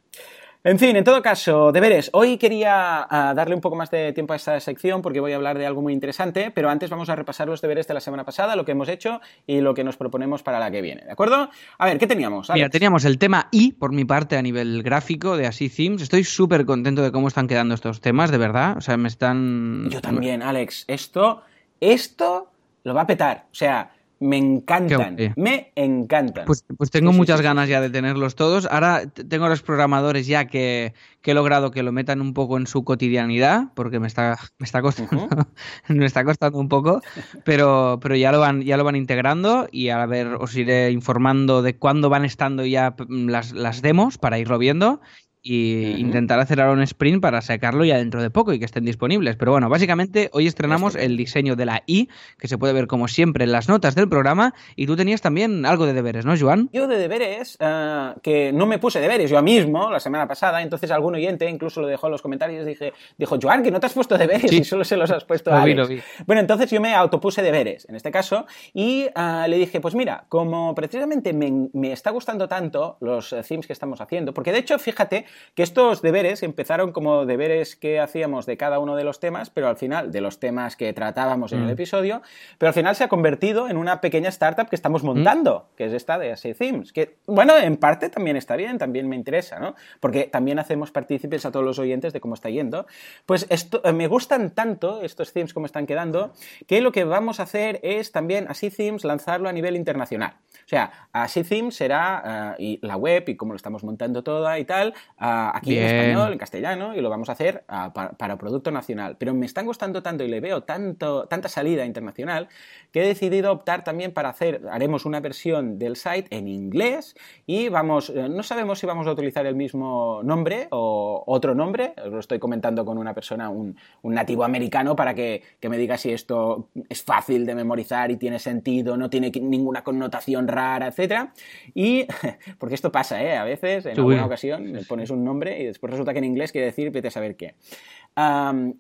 [0.64, 2.08] En fin, en todo caso, deberes.
[2.12, 5.34] Hoy quería ah, darle un poco más de tiempo a esta sección porque voy a
[5.34, 8.24] hablar de algo muy interesante, pero antes vamos a repasar los deberes de la semana
[8.24, 11.10] pasada, lo que hemos hecho y lo que nos proponemos para la que viene, ¿de
[11.10, 11.50] acuerdo?
[11.78, 12.48] A ver, ¿qué teníamos?
[12.54, 16.02] Mira, teníamos el tema I, por mi parte, a nivel gráfico de Así Themes.
[16.02, 18.76] Estoy súper contento de cómo están quedando estos temas, de verdad.
[18.76, 19.90] O sea, me están...
[19.90, 20.84] Yo también, Alex.
[20.86, 21.42] Esto,
[21.80, 22.52] esto
[22.84, 23.46] lo va a petar.
[23.50, 23.90] O sea,
[24.22, 25.16] me encantan.
[25.16, 25.32] Qué.
[25.36, 26.44] Me encantan.
[26.46, 27.44] Pues, pues tengo Sí, muchas sí, sí.
[27.44, 28.66] ganas ya de tenerlos todos.
[28.70, 32.56] Ahora tengo a los programadores ya que, que he logrado que lo metan un poco
[32.56, 35.28] en su cotidianidad, porque me está, me está costando,
[35.88, 37.00] me está costando un poco,
[37.44, 41.62] pero, pero ya lo van, ya lo van integrando y a ver, os iré informando
[41.62, 45.00] de cuándo van estando ya p- las, las demos para irlo viendo.
[45.44, 46.00] Y Ujú.
[46.00, 49.34] intentar hacer ahora un sprint para sacarlo ya dentro de poco y que estén disponibles.
[49.36, 53.08] Pero bueno, básicamente hoy estrenamos el diseño de la I, que se puede ver como
[53.08, 54.54] siempre en las notas del programa.
[54.76, 56.70] Y tú tenías también algo de deberes, ¿no, Joan?
[56.72, 60.90] Yo de deberes, ah, que no me puse deberes yo mismo la semana pasada, entonces
[60.92, 63.94] algún oyente incluso lo dejó en los comentarios, dije, dijo, Joan, que no te has
[63.94, 64.58] puesto deberes Sí.
[64.58, 65.76] y solo se los has puesto a Alex".
[65.76, 66.00] lo vi.
[66.24, 70.24] Bueno, entonces yo me autopuse deberes, en este caso, y ah, le dije, pues mira,
[70.28, 74.58] como precisamente me, me está gustando tanto los eh, themes que estamos haciendo, porque de
[74.58, 75.24] hecho, fíjate
[75.54, 79.68] que estos deberes empezaron como deberes que hacíamos de cada uno de los temas, pero
[79.68, 81.70] al final, de los temas que tratábamos en el Mm.
[81.70, 82.22] episodio,
[82.58, 85.92] pero al final se ha convertido en una pequeña startup que estamos montando, que es
[85.92, 89.74] esta de Themes, que, bueno, en parte también está bien, también me interesa, ¿no?
[90.00, 92.86] Porque también hacemos partícipes a todos los oyentes de cómo está yendo.
[93.26, 96.32] Pues esto, eh, me gustan tanto estos themes como están quedando,
[96.66, 100.34] que lo que vamos a hacer es también Así Themes lanzarlo a nivel internacional.
[100.64, 104.58] O sea, Así Themes será, eh, y la web y cómo lo estamos montando toda
[104.58, 108.70] y tal, aquí en español, en castellano, y lo vamos a hacer pa- para, producto
[108.70, 109.16] nacional.
[109.18, 112.48] Pero me están gustando tanto y le veo tanto, tanta salida internacional
[112.90, 117.14] que he decidido optar también para hacer, haremos una versión del site en inglés
[117.46, 121.94] y vamos, eh, no sabemos si vamos a utilizar el mismo nombre o otro nombre,
[122.04, 125.96] lo estoy comentando con una persona, un, un nativo americano, para que, que me diga
[125.98, 131.32] si esto es fácil de memorizar y tiene sentido, no tiene ninguna connotación rara, etcétera.
[131.74, 132.06] Y,
[132.58, 133.36] porque esto pasa, ¿eh?
[133.36, 136.66] A veces, en alguna ocasión, pones un nombre y después resulta que en inglés quiere
[136.66, 137.54] decir vete a saber qué.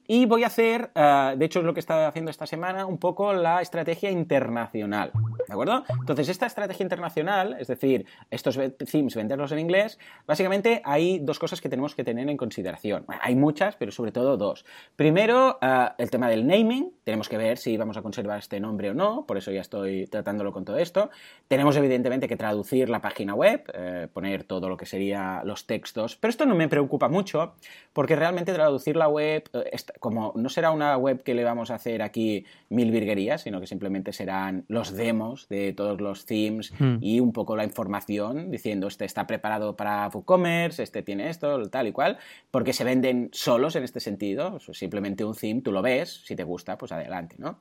[0.06, 2.84] Y voy a hacer, ah, de hecho es lo que he estado haciendo esta semana,
[2.86, 5.10] un poco la estrategia internacional,
[5.48, 5.84] ¿de acuerdo?
[6.00, 8.58] Entonces, esta estrategia internacional, es decir, estos
[8.90, 13.06] themes, venderlos en inglés, básicamente hay dos cosas que tenemos que tener en consideración.
[13.20, 14.66] Hay muchas, pero sobre todo dos.
[14.96, 18.90] Primero, ah, el tema del naming, tenemos que ver si vamos a conservar este nombre
[18.90, 21.10] o no, por eso ya estoy tratándolo con todo esto.
[21.48, 26.16] Tenemos evidentemente que traducir la página web, eh, poner todo lo que sería los textos,
[26.16, 27.54] pero esto no me preocupa mucho
[27.92, 29.42] porque realmente traducir la web, eh,
[29.72, 33.60] esta- como no será una web que le vamos a hacer aquí mil virguerías, sino
[33.60, 36.96] que simplemente serán los demos de todos los themes Hmm.
[37.00, 41.86] y un poco la información diciendo este está preparado para WooCommerce, este tiene esto, tal
[41.88, 42.18] y cual,
[42.50, 46.36] porque se venden solos en este sentido, o simplemente un theme, tú lo ves, si
[46.36, 47.58] te gusta, pues adelante, ¿no?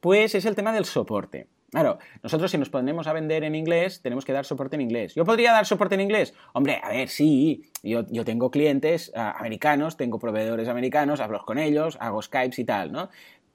[0.00, 1.46] Pues es el tema del soporte.
[1.70, 5.14] Claro, nosotros si nos ponemos a vender en inglés, tenemos que dar soporte en inglés.
[5.14, 6.34] ¿Yo podría dar soporte en inglés?
[6.52, 11.58] Hombre, a ver, sí, yo, yo tengo clientes ah, americanos, tengo proveedores americanos, hablo con
[11.58, 13.08] ellos, hago Skypes y tal, ¿no?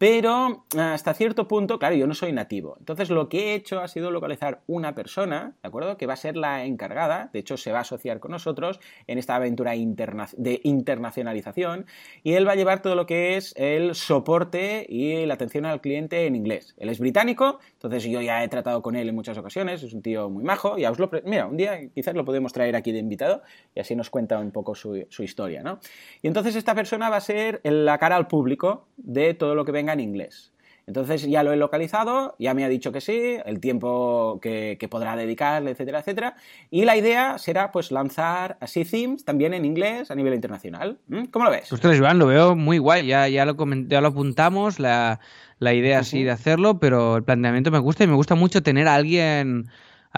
[0.07, 2.75] Pero hasta cierto punto, claro, yo no soy nativo.
[2.77, 5.97] Entonces lo que he hecho ha sido localizar una persona, ¿de acuerdo?
[5.97, 9.17] Que va a ser la encargada, de hecho se va a asociar con nosotros en
[9.17, 11.87] esta aventura de internacionalización
[12.21, 15.81] y él va a llevar todo lo que es el soporte y la atención al
[15.81, 16.75] cliente en inglés.
[16.77, 20.03] Él es británico, entonces yo ya he tratado con él en muchas ocasiones, es un
[20.03, 20.75] tío muy majo,
[21.09, 23.41] pre- Mira, un día quizás lo podemos traer aquí de invitado
[23.73, 25.79] y así nos cuenta un poco su, su historia, ¿no?
[26.21, 29.71] Y entonces esta persona va a ser la cara al público de todo lo que
[29.71, 30.51] venga en inglés.
[30.87, 34.87] Entonces ya lo he localizado, ya me ha dicho que sí, el tiempo que, que
[34.87, 36.35] podrá dedicarle, etcétera, etcétera.
[36.69, 40.99] Y la idea será pues lanzar así themes también en inglés a nivel internacional.
[41.07, 41.25] ¿Mm?
[41.25, 41.73] ¿Cómo lo ves?
[41.73, 43.07] Ostras, Joan, lo veo muy guay.
[43.07, 43.55] Ya, ya, lo,
[43.87, 45.19] ya lo apuntamos, la,
[45.57, 48.87] la idea así de hacerlo, pero el planteamiento me gusta y me gusta mucho tener
[48.87, 49.67] a alguien,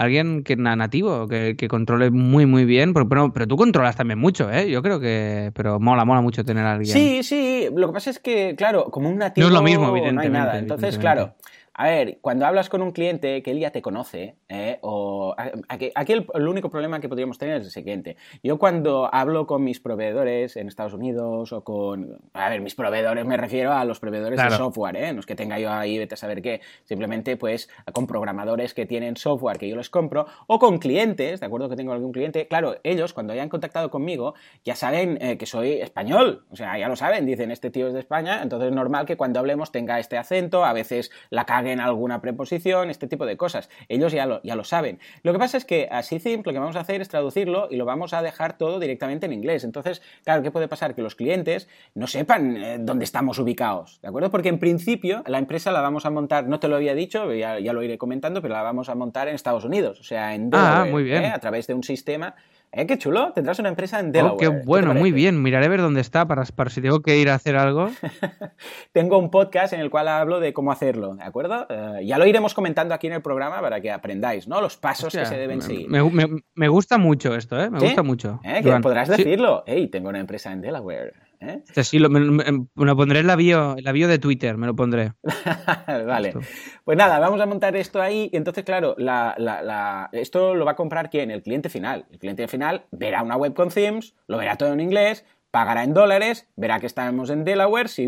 [0.02, 2.92] alguien que na- nativo, que, que controle muy, muy bien.
[2.94, 4.70] Pero, pero, pero tú controlas también mucho, ¿eh?
[4.70, 5.50] Yo creo que...
[5.54, 6.92] Pero mola, mola mucho tener a alguien.
[6.96, 9.86] Sí, sí, lo que pasa es que, claro, como un nativo No es lo mismo,
[9.88, 10.58] no hay evidentemente, nada.
[10.58, 11.00] Entonces, evidentemente.
[11.00, 11.34] claro,
[11.80, 14.80] A ver, cuando hablas con un cliente que él ya te conoce, ¿eh?
[14.82, 15.32] o
[15.68, 18.16] aquí, aquí el, el, único problema que podríamos tener es el siguiente.
[18.42, 22.18] Yo cuando hablo con mis proveedores en Estados Unidos o con...
[22.32, 24.50] A ver, mis proveedores me refiero a los proveedores claro.
[24.50, 25.12] de software, ¿eh?
[25.12, 26.62] No es que tenga yo ahí, vete a saber qué.
[26.82, 31.46] Simplemente, pues, con programadores que tienen software que yo les compro o con clientes, ¿de
[31.46, 31.68] acuerdo?
[31.68, 32.48] Que tengo algún cliente.
[32.48, 36.44] Claro, ellos cuando hayan contactado conmigo ya saben eh, que soy español.
[36.50, 39.16] O sea, ya lo saben, dicen, este tío es de España, entonces es normal que
[39.16, 43.36] cuando hablemos tenga este acento, a veces la cague en alguna preposición, este tipo de
[43.36, 43.70] cosas.
[43.88, 44.98] Ellos ya lo, ya lo saben.
[45.22, 47.76] Lo que pasa es que así simple lo que vamos a hacer es traducirlo y
[47.76, 49.64] lo vamos a dejar todo directamente en inglés.
[49.64, 50.94] Entonces, claro, ¿qué puede pasar?
[50.94, 54.30] Que los clientes no sepan eh, dónde estamos ubicados, ¿de acuerdo?
[54.30, 57.58] Porque en principio la empresa la vamos a montar, no te lo había dicho, ya,
[57.58, 60.50] ya lo iré comentando, pero la vamos a montar en Estados Unidos, o sea, en
[60.50, 61.24] Delaware, ah, muy bien.
[61.24, 61.28] ¿eh?
[61.28, 62.34] a través de un sistema
[62.72, 62.86] ¿Eh?
[62.86, 63.32] ¡Qué chulo!
[63.32, 64.34] Tendrás una empresa en Delaware.
[64.34, 65.42] Oh, qué bueno, muy bien.
[65.42, 67.90] Miraré a ver dónde está para, para si tengo que ir a hacer algo.
[68.92, 71.66] tengo un podcast en el cual hablo de cómo hacerlo, ¿de acuerdo?
[71.70, 74.60] Uh, ya lo iremos comentando aquí en el programa para que aprendáis, ¿no?
[74.60, 75.88] Los pasos Hostia, que se deben me, seguir.
[75.88, 77.70] Me, me, me, gusta mucho esto, ¿eh?
[77.70, 77.86] Me ¿Sí?
[77.86, 78.40] gusta mucho.
[78.44, 78.60] ¿Eh?
[78.62, 79.64] Que podrás decirlo.
[79.66, 79.72] Sí.
[79.72, 81.27] ¡Ey, tengo una empresa en Delaware!
[81.40, 81.62] ¿Eh?
[81.66, 84.56] Este sí, lo, me, me, lo, pondré en la, bio, en la bio de Twitter,
[84.56, 85.12] me lo pondré.
[85.86, 86.28] vale.
[86.28, 86.40] Esto.
[86.84, 88.28] Pues nada, vamos a montar esto ahí.
[88.32, 91.30] Y entonces, claro, la, la, la, esto lo va a comprar quién?
[91.30, 92.06] El cliente final.
[92.10, 95.94] El cliente final verá una web con themes, lo verá todo en inglés, pagará en
[95.94, 98.06] dólares, verá que estamos en Delaware, si,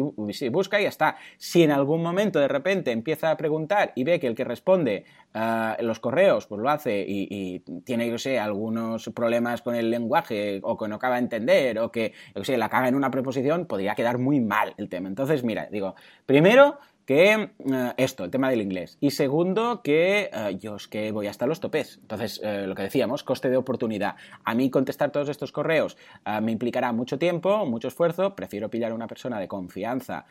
[0.51, 1.17] busca y ya está.
[1.39, 5.05] Si en algún momento de repente empieza a preguntar y ve que el que responde
[5.35, 10.61] uh, los correos pues lo hace y, tiene, yo sé, algunos problemas con el lenguaje
[10.63, 14.19] o que no acaba de entender o que, la caga en una preposición, podría quedar
[14.19, 15.09] muy mal el tema.
[15.09, 15.95] Entonces, mira, digo,
[16.27, 16.79] primero
[17.11, 18.97] que uh, esto, el tema del inglés.
[19.01, 21.99] Y segundo, que uh, yo es que voy hasta los topes.
[22.03, 24.15] Entonces, uh, lo que decíamos, coste de oportunidad.
[24.45, 25.97] A mí contestar todos estos correos
[26.41, 28.37] me implicará mucho tiempo, mucho esfuerzo.
[28.37, 30.25] Prefiero pillar a una persona de confianza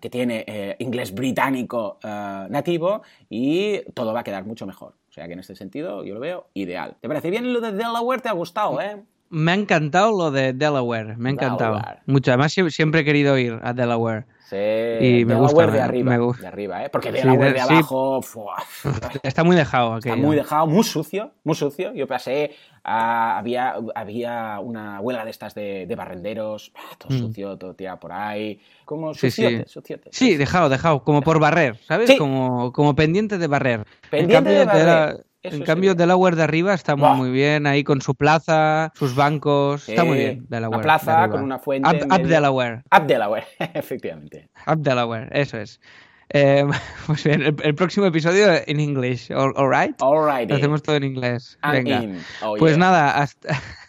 [0.00, 4.94] que tiene eh, inglés británico nativo y todo va a quedar mucho mejor.
[5.08, 6.96] O sea que en este sentido yo lo veo ideal.
[7.00, 8.20] ¿Te parece bien lo de Delaware?
[8.20, 9.00] ¿Te ha gustado, eh?
[9.30, 11.76] Me ha encantado lo de Delaware, me ha encantado.
[11.76, 12.00] Delaware.
[12.06, 14.26] Mucho, además siempre he querido ir a Delaware.
[14.52, 16.42] Sí, y me gusta, de arriba, me gusta.
[16.42, 16.90] de arriba, ¿eh?
[16.90, 18.20] Porque Delaware sí, de, de, abajo...
[18.22, 18.88] Sí.
[19.22, 20.14] Está muy dejado aquello.
[20.14, 21.94] Está muy dejado, muy sucio, muy sucio.
[21.94, 27.18] Yo pasé, a, había, había una huelga de estas de, de barrenderos, todo mm.
[27.18, 29.72] sucio, todo tirado por ahí, como suciote, sí.
[29.72, 30.10] suciote.
[30.12, 32.10] Sí, dejado, dejado, como por barrer, ¿sabes?
[32.18, 33.86] Como, como pendiente de barrer.
[34.10, 35.24] Pendiente de barrer.
[35.42, 35.94] Eso en cambio.
[35.94, 39.88] Delaware de arriba está muy, muy, bien, ahí con su plaza, sus bancos.
[39.88, 40.76] Está muy bien, Delaware.
[40.76, 41.88] Una plaza con una fuente.
[41.88, 42.82] Up, up Delaware.
[42.96, 44.48] Up Delaware, efectivamente.
[44.66, 45.80] Up Delaware, eso es.
[46.34, 46.64] Eh,
[47.06, 49.94] pues bien, el, el, próximo episodio en inglés, all, all right?
[50.00, 51.58] All hacemos todo en inglés.
[51.70, 52.02] Venga.
[52.02, 52.22] In.
[52.42, 52.78] Oh, pues yeah.
[52.78, 53.60] nada, hasta,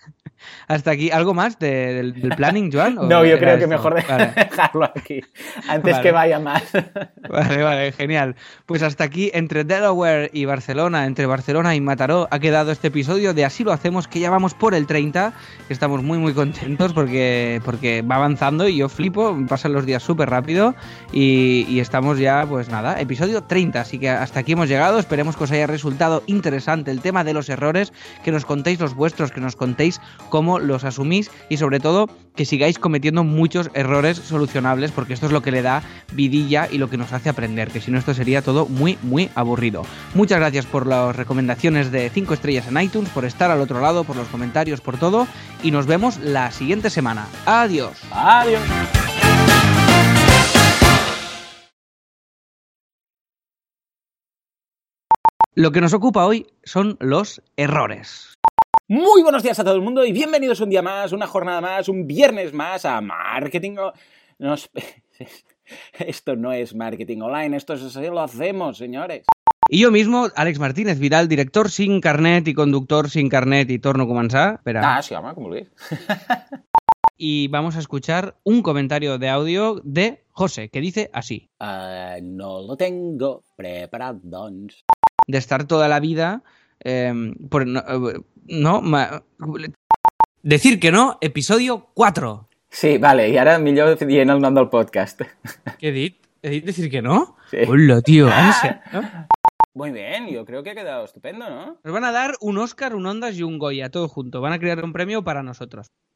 [0.67, 1.11] hasta aquí.
[1.11, 2.95] ¿Algo más de, del, del, planning, Joan?
[2.95, 4.33] no, yo creo que mejor de vale.
[4.35, 5.21] dejarlo aquí,
[5.67, 6.03] antes vale.
[6.03, 6.63] que vaya más.
[7.29, 8.35] vale, vale, genial.
[8.65, 13.33] Pues hasta aquí, entre Delaware y Barcelona, entre Barcelona y Mataró, ha quedado este episodio
[13.33, 15.33] de Así lo hacemos, que ya vamos por el 30,
[15.67, 20.01] que estamos muy, muy contentos porque, porque va avanzando y yo flipo, pasan los días
[20.01, 20.75] súper rápido
[21.11, 25.35] y, y estamos ya, pues nada, episodio 30, así que hasta aquí hemos llegado, esperemos
[25.37, 27.93] que os haya resultado interesante el tema de los errores,
[28.23, 32.45] que nos contéis los vuestros, que nos contéis cómo los asumís y sobre todo que
[32.45, 35.83] sigáis cometiendo muchos errores solucionables porque esto es lo que le da
[36.13, 39.29] vidilla y lo que nos hace aprender, que si no esto sería todo muy muy
[39.35, 39.83] aburrido.
[40.15, 44.03] Muchas gracias por las recomendaciones de 5 estrellas en iTunes, por estar al otro lado,
[44.03, 45.27] por los comentarios, por todo
[45.61, 47.27] y nos vemos la siguiente semana.
[47.45, 48.01] Adiós.
[48.11, 48.61] Adiós.
[55.55, 58.32] Lo que nos ocupa hoy son los errores.
[58.89, 61.87] Muy buenos días a todo el mundo y bienvenidos un día más, una jornada más,
[61.87, 63.77] un viernes más a Marketing.
[64.39, 64.55] No,
[65.99, 69.23] esto no es marketing online, esto es así lo hacemos, señores.
[69.69, 74.03] I jo mismo, Àlex Martínez Vidal, director sin carnet i conductor sin carnet y torno
[74.03, 74.55] a començar.
[74.55, 74.83] Espera.
[74.83, 75.71] Ah, sí, home, com vulguis.
[77.17, 81.49] y vamos a escuchar un comentario de audio de José, que dice así.
[81.61, 84.83] Uh, no lo tengo preparado, doncs.
[85.25, 86.43] De estar toda la vida...
[86.83, 87.83] Eh, por, no,
[88.47, 89.23] no ma,
[90.41, 92.49] decir que no, episodio 4.
[92.73, 95.21] Sí, vale, i ara millor dient el nom del podcast.
[95.79, 96.15] Què he dit?
[96.41, 97.37] ¿He dit decir que no?
[97.51, 97.61] Sí.
[97.67, 98.27] Hola, tío.
[98.93, 99.03] ¿no?
[99.75, 101.77] Muy bien, yo creo que ha quedado estupendo, ¿no?
[101.83, 104.41] Nos van a dar un Oscar, un Ondas y un Goya, todo junto.
[104.41, 105.87] Van a crear un premio para nosotros.